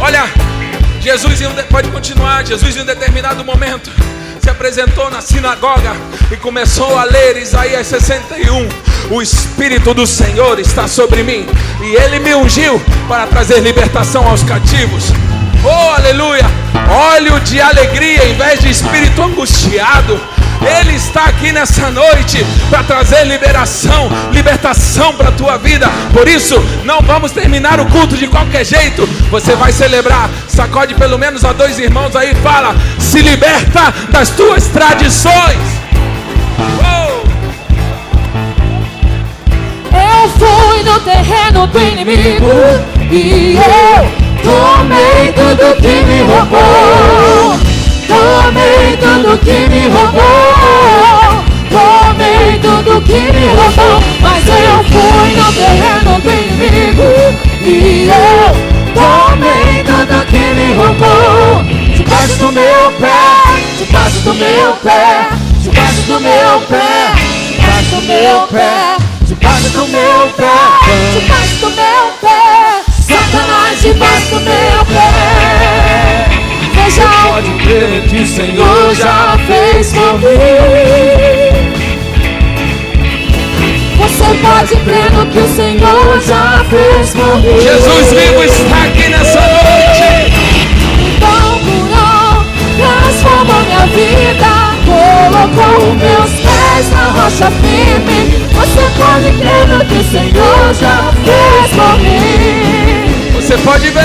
Olha, 0.00 0.24
Jesus 1.00 1.40
pode 1.70 1.88
continuar. 1.90 2.46
Jesus 2.46 2.76
em 2.76 2.82
um 2.82 2.84
determinado 2.84 3.44
momento 3.44 3.90
se 4.40 4.48
apresentou 4.48 5.10
na 5.10 5.20
sinagoga 5.20 5.92
e 6.30 6.36
começou 6.36 6.98
a 6.98 7.04
ler 7.04 7.36
Isaías 7.36 7.86
61. 7.86 8.89
O 9.10 9.20
Espírito 9.20 9.92
do 9.92 10.06
Senhor 10.06 10.60
está 10.60 10.86
sobre 10.86 11.24
mim 11.24 11.44
e 11.82 11.96
ele 11.96 12.20
me 12.20 12.32
ungiu 12.32 12.80
para 13.08 13.26
trazer 13.26 13.58
libertação 13.58 14.24
aos 14.24 14.44
cativos. 14.44 15.12
Oh, 15.64 15.94
aleluia! 15.96 16.44
Óleo 16.88 17.40
de 17.40 17.60
alegria 17.60 18.28
em 18.28 18.34
vez 18.34 18.60
de 18.60 18.70
espírito 18.70 19.20
angustiado. 19.20 20.20
Ele 20.78 20.94
está 20.94 21.24
aqui 21.24 21.50
nessa 21.50 21.90
noite 21.90 22.46
para 22.68 22.84
trazer 22.84 23.24
liberação, 23.24 24.08
libertação 24.30 25.12
para 25.14 25.30
a 25.30 25.32
tua 25.32 25.56
vida. 25.56 25.88
Por 26.12 26.28
isso, 26.28 26.54
não 26.84 27.00
vamos 27.00 27.32
terminar 27.32 27.80
o 27.80 27.86
culto 27.86 28.16
de 28.16 28.28
qualquer 28.28 28.64
jeito. 28.64 29.08
Você 29.28 29.56
vai 29.56 29.72
celebrar. 29.72 30.30
Sacode 30.46 30.94
pelo 30.94 31.18
menos 31.18 31.44
a 31.44 31.52
dois 31.52 31.80
irmãos 31.80 32.14
aí 32.14 32.30
e 32.30 32.34
fala: 32.36 32.76
se 33.00 33.20
liberta 33.20 33.92
das 34.12 34.30
tuas 34.30 34.66
tradições. 34.68 35.79
Eu 40.20 40.28
fui 40.28 40.82
no 40.82 41.00
terreno 41.00 41.66
do 41.68 41.80
inimigo 41.80 42.46
e 43.10 43.56
eu 43.56 44.04
tomei 44.42 45.32
tudo 45.32 45.74
que 45.80 46.04
me 46.04 46.20
roubou. 46.20 47.58
Tomei 48.06 48.98
tudo 48.98 49.38
que 49.38 49.66
me 49.70 49.88
roubou. 49.88 51.42
Tomei 51.70 52.58
tudo 52.58 53.00
que 53.00 53.32
me 53.32 53.46
roubou. 53.48 54.02
Mas 54.20 54.46
eu 54.46 54.84
fui 54.84 55.36
no 55.36 55.52
terreno 55.54 56.20
do 56.20 56.30
inimigo. 56.30 57.08
E 57.62 58.10
eu 58.10 58.52
tomei 58.92 59.82
tudo 59.84 60.26
que 60.26 60.36
me 60.36 60.74
roubou. 60.74 61.64
Debaixo 61.96 62.36
do 62.36 62.52
meu 62.52 62.92
pé. 63.00 63.08
Debaixo 63.78 64.18
do 64.20 64.34
meu 64.34 64.74
pé. 64.82 65.28
Debaixo 65.60 66.02
do 66.02 66.20
meu 66.20 66.60
pé. 66.68 67.12
Debaixo 67.56 67.96
do 67.96 68.02
meu 68.02 68.46
pé. 68.48 68.99
Debaixo 69.60 69.76
do 69.76 69.86
meu 69.88 70.28
pé. 70.38 71.20
Debaixo 71.20 71.56
do 71.56 71.70
meu 71.70 72.12
pé. 72.22 72.82
Satanás 72.98 73.82
debaixo 73.82 74.26
do 74.30 74.40
meu 74.40 74.86
pé. 74.86 76.28
Veja 76.74 77.02
Pode 77.28 77.50
crer 77.62 78.02
que 78.08 78.22
o 78.22 78.26
Senhor 78.26 78.94
já 78.94 79.38
fez 79.46 79.92
por 79.92 80.18
mim. 80.18 80.28
Você 83.98 84.24
pode 84.40 84.76
crer 84.82 85.12
no 85.12 85.26
que 85.26 85.38
o 85.38 85.48
Senhor 85.54 86.20
já 86.26 86.64
fez 86.70 87.10
por 87.10 87.36
mim. 87.40 87.60
Jesus 87.60 88.12
vivo 88.12 88.42
está 88.42 88.84
aqui 88.84 89.08
nessa 89.10 89.40
noite. 89.40 90.32
Então 91.06 91.60
curou, 91.66 92.44
transformou 92.78 93.60
minha 93.66 93.86
vida, 93.88 94.50
colocou 94.86 95.94
meus 95.96 96.30
pés 96.40 96.59
na 96.88 97.04
rocha 97.10 97.50
firme. 97.50 98.46
Você 98.54 98.80
pode 98.96 99.32
crer 99.38 99.68
no 99.68 99.84
que 99.84 99.98
o 99.98 100.04
Senhor 100.04 100.74
já 100.74 101.12
fez 101.24 101.70
por 101.72 101.98
mim. 101.98 103.32
Você 103.34 103.58
pode 103.58 103.90
ver. 103.90 104.00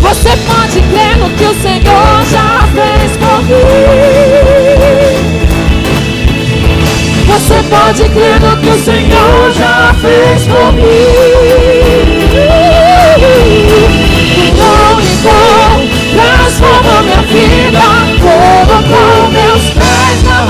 Você 0.00 0.36
pode 0.46 0.80
crer 0.82 1.16
no 1.18 1.30
que 1.30 1.44
o 1.44 1.54
Senhor 1.54 2.24
já 2.30 2.68
fez 2.74 3.16
por 3.16 3.42
mim. 3.44 3.52
Você 7.26 7.62
pode 7.70 8.08
crer 8.10 8.40
no 8.40 8.56
que 8.58 8.68
o 8.68 8.78
Senhor 8.84 9.52
já 9.52 9.94
fez 10.00 10.46
por 10.46 10.72
mim. 10.74 10.82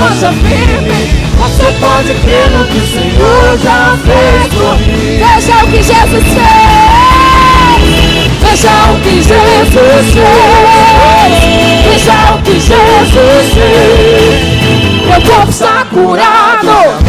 Rocha 0.03 0.31
firme. 0.33 1.23
Você 1.39 1.63
pode 1.79 2.13
crer 2.21 2.49
no 2.51 2.65
que 2.65 2.77
o 2.77 2.87
Senhor 2.87 3.57
já 3.61 3.97
fez 4.03 4.53
por 4.53 4.77
mim. 4.79 5.17
Veja 5.17 5.63
o 5.63 5.67
que 5.67 5.77
Jesus 5.77 6.23
fez. 6.23 7.03
Veja 8.41 8.91
o 8.91 8.99
que 8.99 9.15
Jesus 9.21 9.69
fez. 9.73 10.53
Veja 11.89 12.19
o 12.33 12.41
que 12.41 12.53
Jesus 12.59 13.53
fez. 13.53 14.53
Meu 15.07 15.21
corpo 15.21 15.49
está 15.49 15.85
curado. 15.91 17.02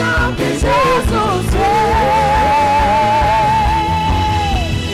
O 0.00 0.34
que 0.36 0.52
Jesus 0.52 1.46
fez. 1.50 1.58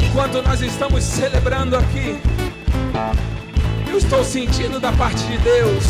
Enquanto 0.09 0.43
nós 0.43 0.61
estamos 0.63 1.05
celebrando 1.05 1.77
aqui, 1.77 2.19
eu 3.87 3.99
estou 3.99 4.25
sentindo 4.25 4.81
da 4.81 4.93
parte 4.93 5.23
de 5.25 5.37
Deus 5.39 5.85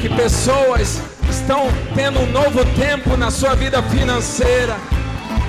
que 0.00 0.08
pessoas 0.08 1.00
estão 1.30 1.68
tendo 1.94 2.20
um 2.20 2.30
novo 2.30 2.64
tempo 2.76 3.16
na 3.16 3.30
sua 3.30 3.54
vida 3.54 3.82
financeira, 3.84 4.76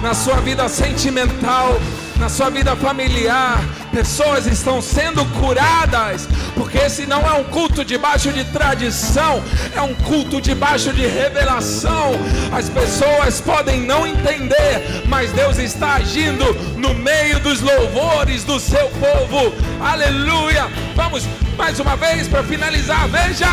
na 0.02 0.14
sua 0.14 0.36
vida 0.36 0.70
sentimental, 0.70 1.80
na 2.18 2.30
sua 2.30 2.50
vida 2.50 2.76
familiar. 2.76 3.64
Pessoas 3.92 4.46
estão 4.46 4.82
sendo 4.82 5.26
curadas, 5.40 6.28
porque 6.56 6.78
esse 6.78 7.06
não 7.06 7.22
é 7.22 7.34
um 7.34 7.44
culto 7.46 7.84
debaixo 7.84 8.32
de 8.32 8.44
tradição, 8.46 9.44
é 9.76 9.82
um 9.82 9.94
culto 9.96 10.40
debaixo 10.40 10.94
de 10.94 11.06
revelação. 11.06 12.12
As 12.52 12.70
pessoas 12.70 13.42
podem 13.42 13.82
não 13.82 14.06
entender, 14.06 15.04
mas 15.08 15.32
Deus 15.32 15.58
está 15.58 15.96
agindo 15.96 16.46
no 16.78 16.94
meio 16.94 17.40
dos 17.40 17.62
louvores 17.62 18.44
do 18.44 18.60
seu 18.60 18.90
povo. 18.90 19.54
Aleluia! 19.82 20.68
Vamos 20.96 21.26
mais 21.58 21.80
uma 21.80 21.96
vez 21.96 22.28
para 22.28 22.44
finalizar. 22.44 23.08
Veja! 23.08 23.48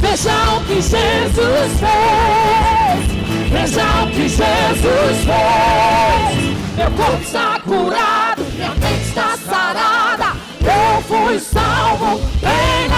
Veja 0.00 0.54
o 0.56 0.64
que 0.64 0.80
Jesus 0.80 1.72
fez. 1.78 3.20
Veja 3.50 4.02
o 4.02 4.10
que 4.10 4.28
Jesus 4.28 5.18
fez. 5.24 6.50
Meu 6.76 6.90
corpo 6.92 7.22
está 7.22 7.60
curado, 7.60 8.42
minha 8.54 8.70
mente 8.70 8.99
está 9.10 9.36
sarada, 9.36 10.36
eu 10.62 11.02
fui 11.02 11.40
salvo, 11.40 12.20
bem 12.40 12.88
na 12.88 12.96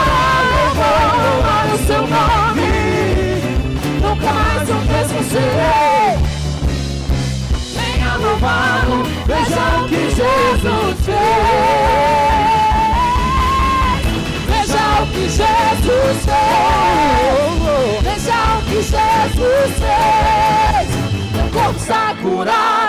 hora, 0.00 0.16
eu 0.64 0.70
vou 0.74 1.74
o 1.74 1.78
seu 1.86 2.02
nome, 2.06 2.70
nunca 4.00 4.32
mais 4.32 4.70
o 4.70 4.74
mesmo 4.74 5.22
serei. 5.24 6.16
Venha 7.74 8.16
louvá-lo, 8.16 9.04
veja 9.26 9.64
o 9.78 9.88
que 9.88 10.02
Jesus 10.08 10.96
fez. 11.04 11.16
Veja 14.48 14.84
o 15.02 15.06
que 15.08 15.24
Jesus 15.28 16.18
fez. 16.24 17.56
Veja 18.02 18.40
o 18.56 18.62
que 18.62 18.80
Jesus 18.82 19.70
fez. 19.76 20.86
Meu 21.34 21.48
corpo 21.52 21.78
está 21.78 22.14
curado. 22.22 22.85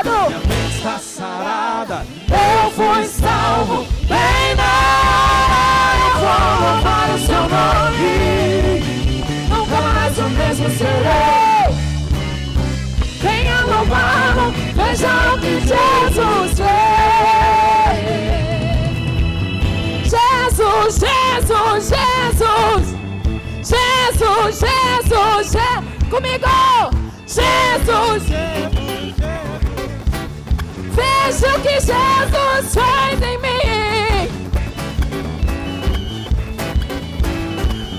Jesus, 24.18 24.60
Jesus, 24.60 25.52
Je 25.52 26.10
comigo. 26.10 26.48
Jesus, 27.28 28.24
veja 30.96 31.56
o 31.56 31.62
que 31.62 31.80
Jesus 31.80 32.74
fez 32.74 33.22
em 33.22 33.38
mim. 33.38 34.28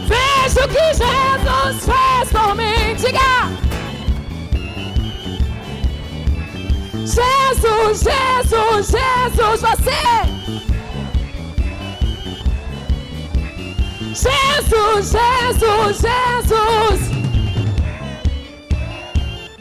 Veja 0.09 0.65
o 0.65 0.69
que 0.69 0.95
Jesus 0.95 1.85
fez 1.85 2.33
por 2.33 2.55
mim. 2.57 2.97
Diga. 2.97 3.49
Jesus, 7.05 8.03
Jesus, 8.03 8.87
Jesus, 8.89 9.61
você. 9.61 10.18
Jesus, 14.21 15.13
Jesus, 15.13 16.01
Jesus. 16.01 17.01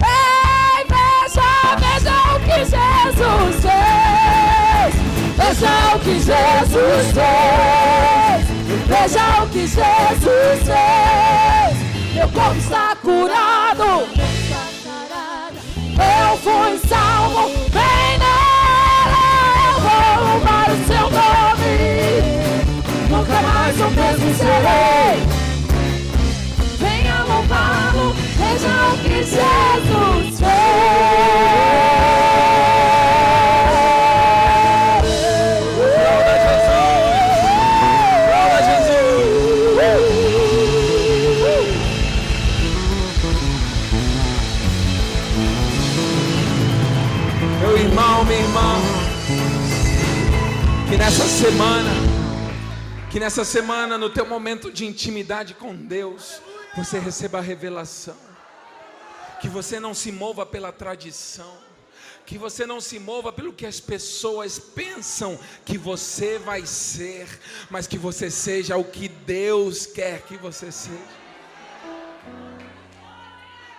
Ei, 0.01 0.83
veja, 0.89 1.51
veja 1.77 2.17
o 2.33 2.39
que 2.39 2.59
Jesus 2.65 3.55
fez. 3.61 4.91
Veja 5.37 5.73
o 5.93 5.99
que 5.99 6.15
Jesus 6.19 7.05
fez. 7.13 8.41
Veja 8.87 9.43
o 9.43 9.47
que 9.49 9.67
Jesus 9.67 10.59
fez. 10.65 12.15
Meu 12.15 12.27
corpo 12.29 12.57
está 12.57 12.95
curado. 12.95 14.36
Semana, 51.37 51.91
que 53.09 53.19
nessa 53.19 53.45
semana, 53.45 53.97
no 53.97 54.09
teu 54.09 54.25
momento 54.25 54.71
de 54.71 54.85
intimidade 54.85 55.53
com 55.53 55.75
Deus, 55.75 56.41
você 56.75 56.99
receba 56.99 57.37
a 57.37 57.41
revelação. 57.41 58.15
Que 59.39 59.47
você 59.47 59.79
não 59.79 59.93
se 59.93 60.11
mova 60.11 60.45
pela 60.45 60.71
tradição. 60.71 61.67
Que 62.25 62.37
você 62.37 62.65
não 62.65 62.81
se 62.81 62.99
mova 62.99 63.31
pelo 63.31 63.53
que 63.53 63.65
as 63.65 63.79
pessoas 63.79 64.59
pensam 64.59 65.39
que 65.63 65.77
você 65.77 66.37
vai 66.37 66.65
ser, 66.65 67.25
mas 67.69 67.87
que 67.87 67.97
você 67.97 68.29
seja 68.29 68.75
o 68.75 68.83
que 68.83 69.07
Deus 69.07 69.85
quer 69.85 70.21
que 70.23 70.35
você 70.35 70.71
seja. 70.71 71.27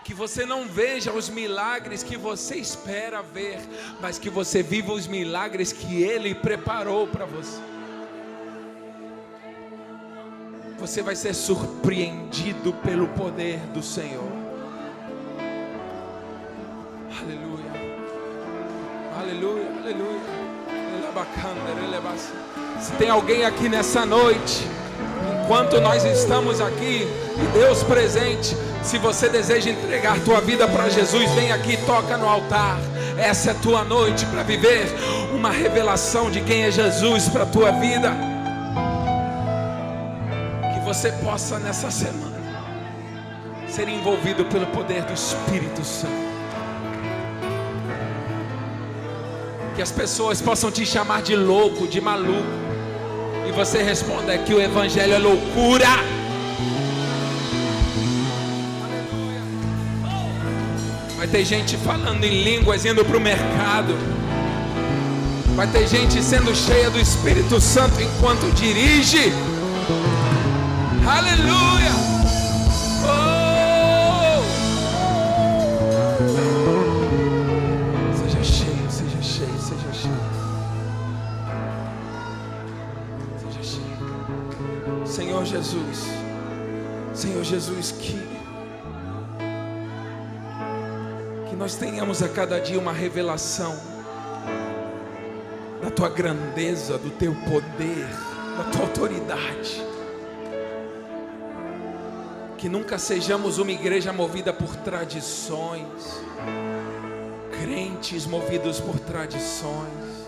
Que 0.02 0.14
você 0.14 0.46
não 0.46 0.66
veja 0.66 1.12
os 1.12 1.28
milagres 1.28 2.02
que 2.02 2.16
você 2.16 2.56
espera 2.56 3.20
ver, 3.20 3.58
mas 4.00 4.18
que 4.18 4.30
você 4.30 4.62
viva 4.62 4.94
os 4.94 5.06
milagres 5.06 5.70
que 5.70 6.02
Ele 6.02 6.34
preparou 6.34 7.06
para 7.06 7.26
você. 7.26 7.60
Você 10.78 11.02
vai 11.02 11.14
ser 11.14 11.34
surpreendido 11.34 12.72
pelo 12.72 13.08
poder 13.08 13.58
do 13.74 13.82
Senhor. 13.82 14.37
Aleluia. 17.20 17.70
Aleluia, 19.18 19.66
aleluia. 19.82 20.20
Elebassa. 21.84 22.32
Se 22.80 22.92
tem 22.92 23.10
alguém 23.10 23.44
aqui 23.44 23.68
nessa 23.68 24.06
noite, 24.06 24.64
enquanto 25.42 25.80
nós 25.80 26.04
estamos 26.04 26.60
aqui 26.60 27.08
e 27.36 27.58
Deus 27.58 27.82
presente, 27.82 28.56
se 28.84 28.98
você 28.98 29.28
deseja 29.28 29.70
entregar 29.70 30.20
tua 30.20 30.40
vida 30.40 30.68
para 30.68 30.88
Jesus, 30.88 31.28
vem 31.32 31.50
aqui, 31.50 31.76
toca 31.78 32.16
no 32.16 32.28
altar. 32.28 32.78
Essa 33.18 33.50
é 33.50 33.54
tua 33.54 33.82
noite 33.82 34.24
para 34.26 34.44
viver 34.44 34.86
uma 35.34 35.50
revelação 35.50 36.30
de 36.30 36.40
quem 36.40 36.64
é 36.64 36.70
Jesus 36.70 37.28
para 37.28 37.44
tua 37.44 37.72
vida. 37.72 38.14
Que 40.72 40.86
você 40.86 41.10
possa 41.12 41.58
nessa 41.58 41.90
semana 41.90 42.38
ser 43.68 43.88
envolvido 43.88 44.44
pelo 44.44 44.66
poder 44.68 45.02
do 45.02 45.12
Espírito 45.12 45.84
Santo. 45.84 46.27
Que 49.78 49.82
as 49.82 49.92
pessoas 49.92 50.42
possam 50.42 50.72
te 50.72 50.84
chamar 50.84 51.22
de 51.22 51.36
louco, 51.36 51.86
de 51.86 52.00
maluco. 52.00 52.42
E 53.48 53.52
você 53.52 53.80
responda 53.80 54.36
que 54.36 54.52
o 54.52 54.60
Evangelho 54.60 55.14
é 55.14 55.18
loucura. 55.18 55.86
Vai 61.16 61.28
ter 61.28 61.44
gente 61.44 61.76
falando 61.76 62.24
em 62.24 62.42
línguas 62.42 62.84
indo 62.84 63.04
para 63.04 63.16
o 63.16 63.20
mercado. 63.20 63.96
Vai 65.54 65.68
ter 65.68 65.86
gente 65.86 66.24
sendo 66.24 66.52
cheia 66.56 66.90
do 66.90 66.98
Espírito 66.98 67.60
Santo 67.60 68.02
enquanto 68.02 68.52
dirige. 68.56 69.32
Aleluia! 71.06 72.17
Jesus. 85.58 86.06
Senhor 87.12 87.42
Jesus, 87.42 87.90
que 87.90 88.28
que 91.50 91.56
nós 91.56 91.74
tenhamos 91.74 92.22
a 92.22 92.28
cada 92.28 92.60
dia 92.60 92.78
uma 92.78 92.92
revelação 92.92 93.76
da 95.82 95.90
tua 95.90 96.08
grandeza, 96.08 96.96
do 96.96 97.10
teu 97.10 97.34
poder, 97.34 98.06
da 98.56 98.64
tua 98.70 98.82
autoridade. 98.82 99.82
Que 102.56 102.68
nunca 102.68 102.96
sejamos 102.96 103.58
uma 103.58 103.72
igreja 103.72 104.12
movida 104.12 104.52
por 104.52 104.76
tradições, 104.76 106.22
crentes 107.60 108.26
movidos 108.26 108.78
por 108.78 108.98
tradições, 109.00 110.26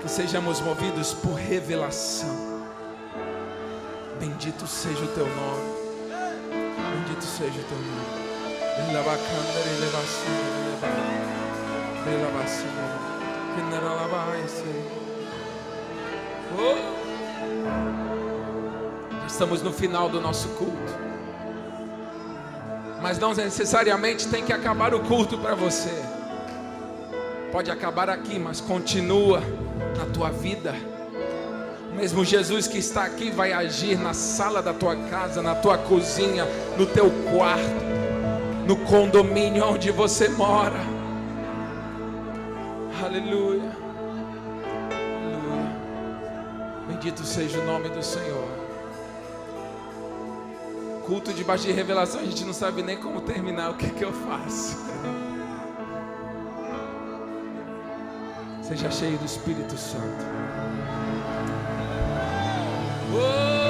que 0.00 0.08
sejamos 0.08 0.60
movidos 0.60 1.12
por 1.12 1.34
revelação. 1.34 2.53
Bendito 4.18 4.66
seja 4.66 5.04
o 5.04 5.08
teu 5.08 5.26
nome, 5.26 5.74
bendito 6.92 7.24
seja 7.24 7.60
o 7.60 7.64
teu 7.64 7.78
nome. 7.78 8.24
Oh! 16.56 16.94
Estamos 19.26 19.62
no 19.62 19.72
final 19.72 20.08
do 20.08 20.20
nosso 20.20 20.48
culto. 20.50 20.94
Mas 23.02 23.18
não 23.18 23.34
necessariamente 23.34 24.28
tem 24.28 24.44
que 24.44 24.52
acabar 24.52 24.94
o 24.94 25.00
culto 25.00 25.38
para 25.38 25.54
você. 25.54 25.90
Pode 27.52 27.70
acabar 27.70 28.08
aqui, 28.08 28.38
mas 28.38 28.60
continua 28.60 29.40
na 29.96 30.06
tua 30.06 30.30
vida. 30.30 30.74
Mesmo 31.94 32.24
Jesus 32.24 32.66
que 32.66 32.78
está 32.78 33.04
aqui 33.04 33.30
vai 33.30 33.52
agir 33.52 33.96
na 33.96 34.12
sala 34.12 34.60
da 34.60 34.74
tua 34.74 34.96
casa, 34.96 35.40
na 35.40 35.54
tua 35.54 35.78
cozinha, 35.78 36.44
no 36.76 36.86
teu 36.86 37.08
quarto, 37.30 37.84
no 38.66 38.76
condomínio 38.78 39.64
onde 39.64 39.92
você 39.92 40.28
mora. 40.28 40.80
Aleluia. 43.02 43.70
Aleluia. 45.22 45.76
Bendito 46.88 47.24
seja 47.24 47.60
o 47.60 47.64
nome 47.64 47.88
do 47.88 48.02
Senhor. 48.02 48.48
Culto 51.06 51.32
debaixo 51.32 51.64
de 51.64 51.72
revelação, 51.72 52.20
a 52.22 52.24
gente 52.24 52.44
não 52.44 52.54
sabe 52.54 52.82
nem 52.82 52.96
como 52.96 53.20
terminar, 53.20 53.70
o 53.70 53.74
que, 53.74 53.90
que 53.90 54.02
eu 54.02 54.12
faço. 54.12 54.82
Seja 58.62 58.90
cheio 58.90 59.18
do 59.18 59.26
Espírito 59.26 59.76
Santo. 59.76 60.24
Oh! 63.16 63.63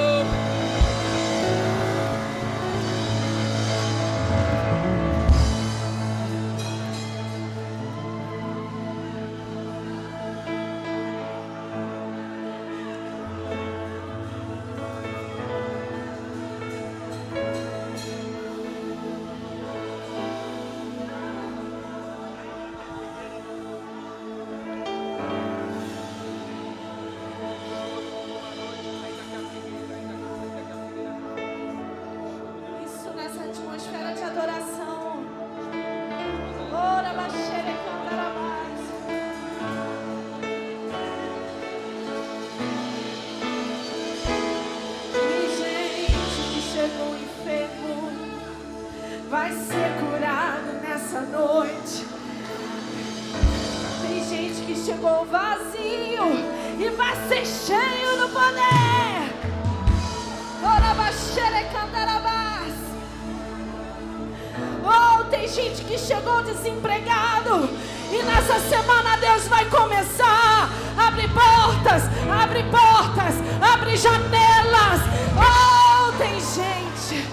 E 68.15 68.23
nessa 68.23 68.57
semana 68.61 69.17
Deus 69.17 69.45
vai 69.49 69.65
começar 69.65 70.69
a 70.97 71.07
abrir 71.07 71.27
portas, 71.33 72.03
abre 72.31 72.63
portas, 72.63 73.35
abre 73.61 73.97
janelas. 73.97 75.01
Oh, 75.35 76.13
tem 76.17 76.39
gente. 76.39 77.27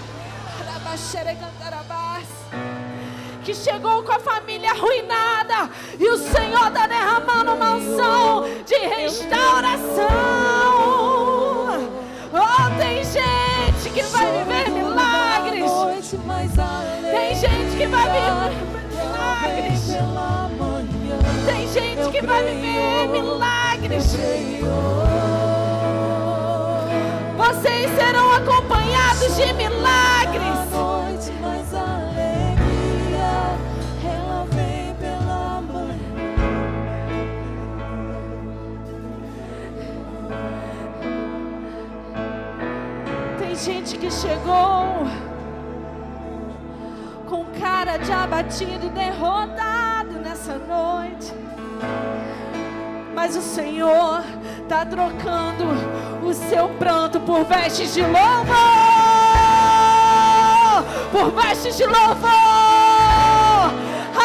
Que 3.43 3.53
chegou 3.53 4.03
com 4.03 4.11
a 4.11 4.19
família 4.19 4.71
arruinada 4.71 5.69
e 5.97 6.05
o 6.05 6.17
Senhor 6.17 6.67
está 6.67 6.85
derramando 6.85 7.53
uma 7.53 7.75
unção 7.75 8.43
de 8.65 8.75
restauração. 8.75 10.09
Oh, 12.33 12.77
tem 12.77 13.03
gente 13.05 13.89
que 13.93 14.03
vai 14.03 14.25
viver 14.39 14.52
que 22.13 22.23
vai 22.23 22.43
viver 22.43 23.07
milagres. 23.07 24.15
Vocês 27.35 27.89
serão 27.95 28.31
acompanhados 28.33 29.35
de 29.35 29.51
milagres. 29.53 30.69
noite, 30.71 31.31
mas 31.41 31.73
a 31.73 31.81
alegria 31.81 33.57
ela 34.05 34.45
vem 34.51 34.93
pela 34.93 35.61
manhã. 35.61 35.97
Tem 43.39 43.55
gente 43.55 43.97
que 43.97 44.11
chegou 44.11 45.07
com 47.27 47.45
cara 47.59 47.97
de 47.97 48.11
abatido 48.11 48.85
e 48.85 48.89
derrotado 48.91 50.19
nessa 50.19 50.59
noite. 50.59 51.52
Mas 53.15 53.35
o 53.35 53.41
Senhor 53.41 54.23
está 54.61 54.85
trocando 54.85 55.65
o 56.23 56.33
seu 56.33 56.67
pranto 56.79 57.19
por 57.21 57.45
vestes 57.45 57.93
de 57.93 58.01
louvor. 58.01 58.23
Por 61.11 61.31
vestes 61.41 61.77
de 61.77 61.85
louvor. 61.85 62.33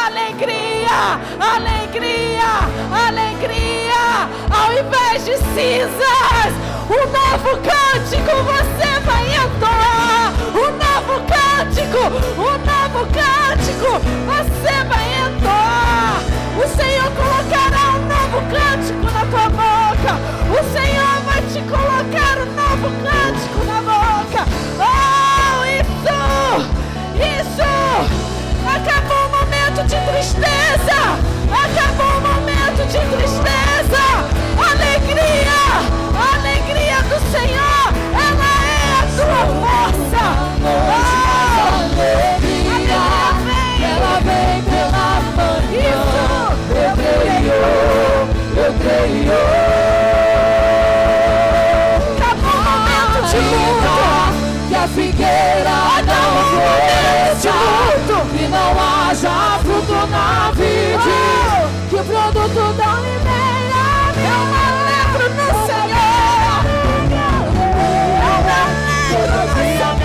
Alegria, 0.07 1.21
alegria, 1.39 2.51
alegria. 2.91 4.29
Ao 4.51 4.73
invés 4.73 5.25
de 5.25 5.37
cinzas, 5.37 6.53
um 6.89 7.05
novo 7.13 7.57
cântico 7.63 8.33
você 8.45 9.01
vai 9.01 9.25
entoar. 9.37 10.33
Um 10.55 10.71
novo 10.77 11.15
cântico, 11.29 12.03
um 12.41 12.57
novo 12.65 13.01
cântico 13.13 13.91
você 14.27 14.75
vai 14.85 15.07
entoar. 15.27 16.38
O 16.59 16.67
Senhor 16.67 17.09
colocará 17.13 17.95
um 17.95 18.03
novo 18.09 18.43
cântico 18.51 19.07
na 19.13 19.25
tua 19.27 19.49
boca. 19.49 20.19
O 20.51 20.59
Senhor 20.73 21.15
vai 21.25 21.41
te 21.43 21.61
colocar 21.71 22.37
um 22.39 22.51
novo 22.53 22.91
cântico 23.05 23.65
na 23.65 23.81
boca. 23.81 24.43
Oh, 24.77 25.65
isso! 25.79 26.19
Isso! 27.15 27.71
Acabou 28.67 29.23
o 29.25 29.31
momento 29.39 29.85
de 29.85 29.97
tristeza! 30.11 30.99
Acabou 31.49 32.19
o 32.19 32.21
momento 32.23 32.83
de 32.89 32.99
tristeza! 33.17 34.03
Alegria! 34.59 36.08
Creio. 49.09 49.33
Acabou 52.17 52.51
o 52.51 52.63
momento 52.63 53.19
de 53.29 53.39
luto! 53.39 53.95
Que 54.69 54.75
a 54.75 54.87
figueira 54.89 55.79
não 56.07 56.31
floresça, 56.51 57.55
que 58.37 58.45
não 58.49 58.71
haja 58.79 59.37
fruto 59.63 59.99
na 60.09 60.51
vide, 60.53 61.21
que 61.89 61.97
o 61.97 62.05
produto 62.05 62.63
da 62.75 62.89
oliveira 62.99 63.85
Eu 64.17 64.41
me 64.47 64.61
alegro 64.69 65.27
no 65.35 65.49
Senhor! 65.67 66.59
No 69.29 69.43
Senhor! 69.55 69.99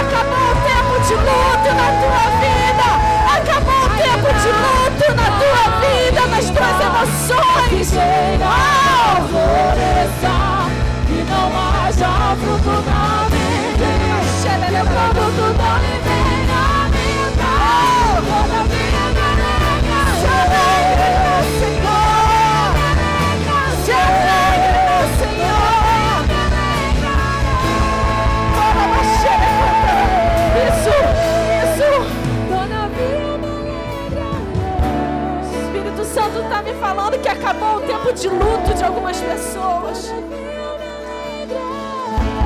Acabou 0.00 0.46
o 0.50 0.56
tempo 0.66 0.94
de 1.06 1.14
luto 1.14 1.70
na 1.74 1.86
tua 2.00 2.18
vida! 2.18 2.33
Oh! 7.06 7.34
floresça, 9.28 10.34
que 11.06 11.20
não 11.30 11.48
haja 11.52 12.12
fruto 12.40 12.74
na 12.88 13.28
vide, 13.28 13.92
que 14.68 14.80
o 14.80 14.86
produto 14.86 15.44
da 15.58 15.72
falando 36.94 37.18
que 37.20 37.28
acabou 37.28 37.78
o 37.78 37.80
tempo 37.80 38.12
de 38.12 38.28
luto 38.28 38.72
de 38.74 38.84
algumas 38.84 39.20
pessoas. 39.20 40.12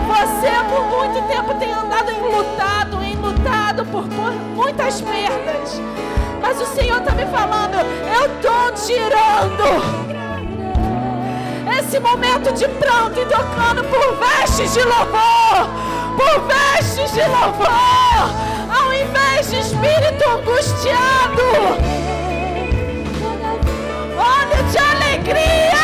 Você 0.09 0.51
por 0.71 0.85
muito 0.87 1.29
tempo 1.29 1.55
tem 1.59 1.73
andado 1.73 2.11
enlutado, 2.11 3.05
enlutado 3.05 3.85
por, 3.87 4.05
muitas 4.55 5.01
perdas. 5.03 5.81
Mas 6.41 6.61
o 6.63 6.67
Senhor 6.75 6.99
está 6.99 7.13
me 7.13 7.27
falando, 7.27 7.75
eu 7.75 8.27
estou 8.37 8.73
tirando 8.87 10.09
esse 11.79 12.01
momento 12.01 12.53
de 12.55 12.67
pranto 12.69 13.21
e 13.21 13.27
tocando 13.27 13.85
por 13.85 14.17
vestes 14.17 14.73
de 14.73 14.81
louvor, 14.81 15.69
por 16.17 16.41
vestes 16.47 17.13
de 17.13 17.21
louvor, 17.21 18.31
ao 18.75 18.93
invés 18.95 19.51
de 19.51 19.59
espírito 19.59 20.25
angustiado. 20.31 22.08
Óleo 25.31 25.78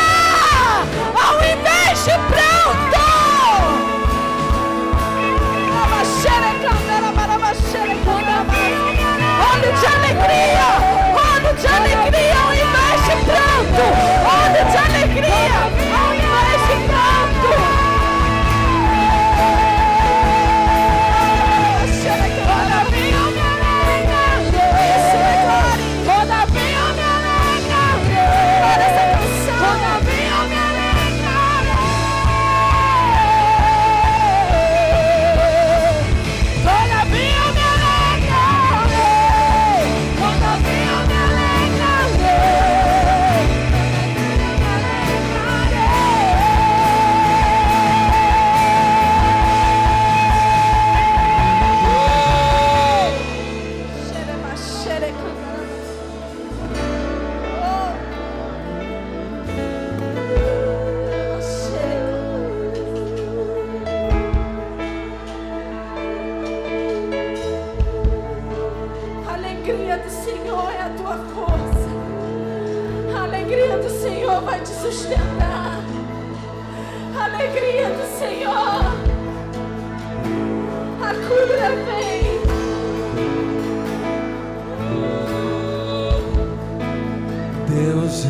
Deus 88.14 88.26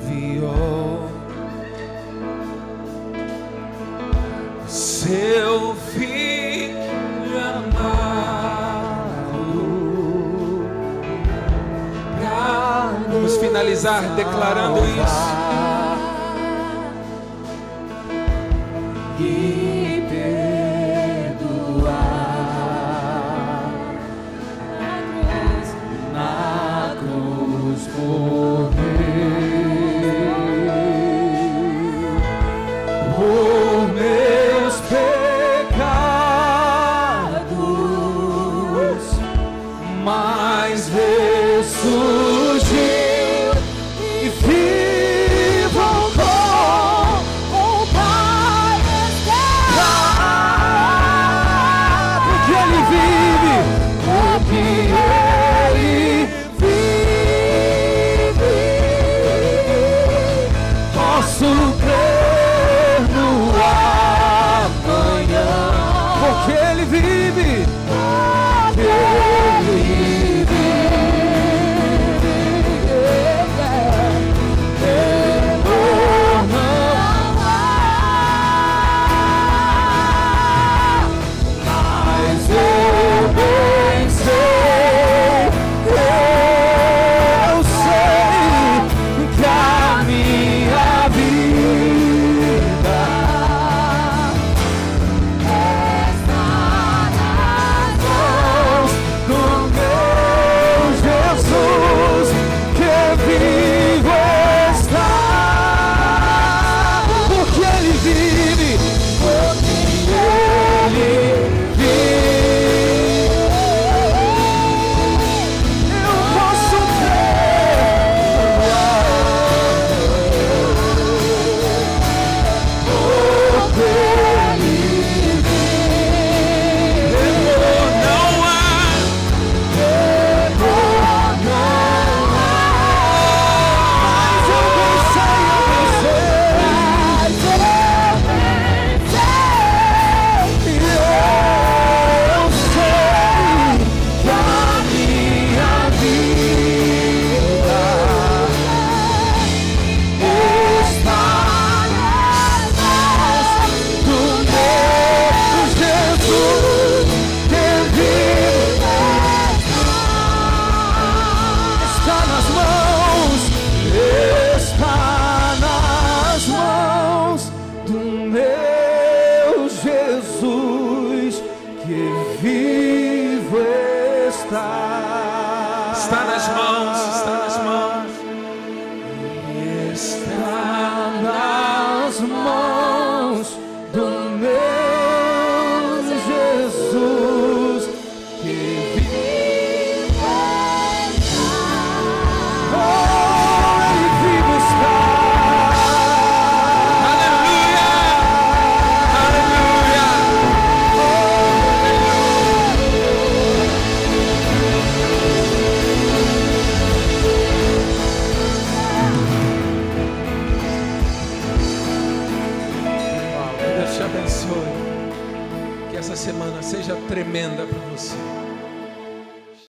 enviou 0.00 1.10
seu 4.66 5.74
filho 5.92 6.78
amado. 7.38 8.48
Vamos 13.12 13.36
finalizar 13.36 14.02
declarando 14.14 14.78
isso. 14.86 15.37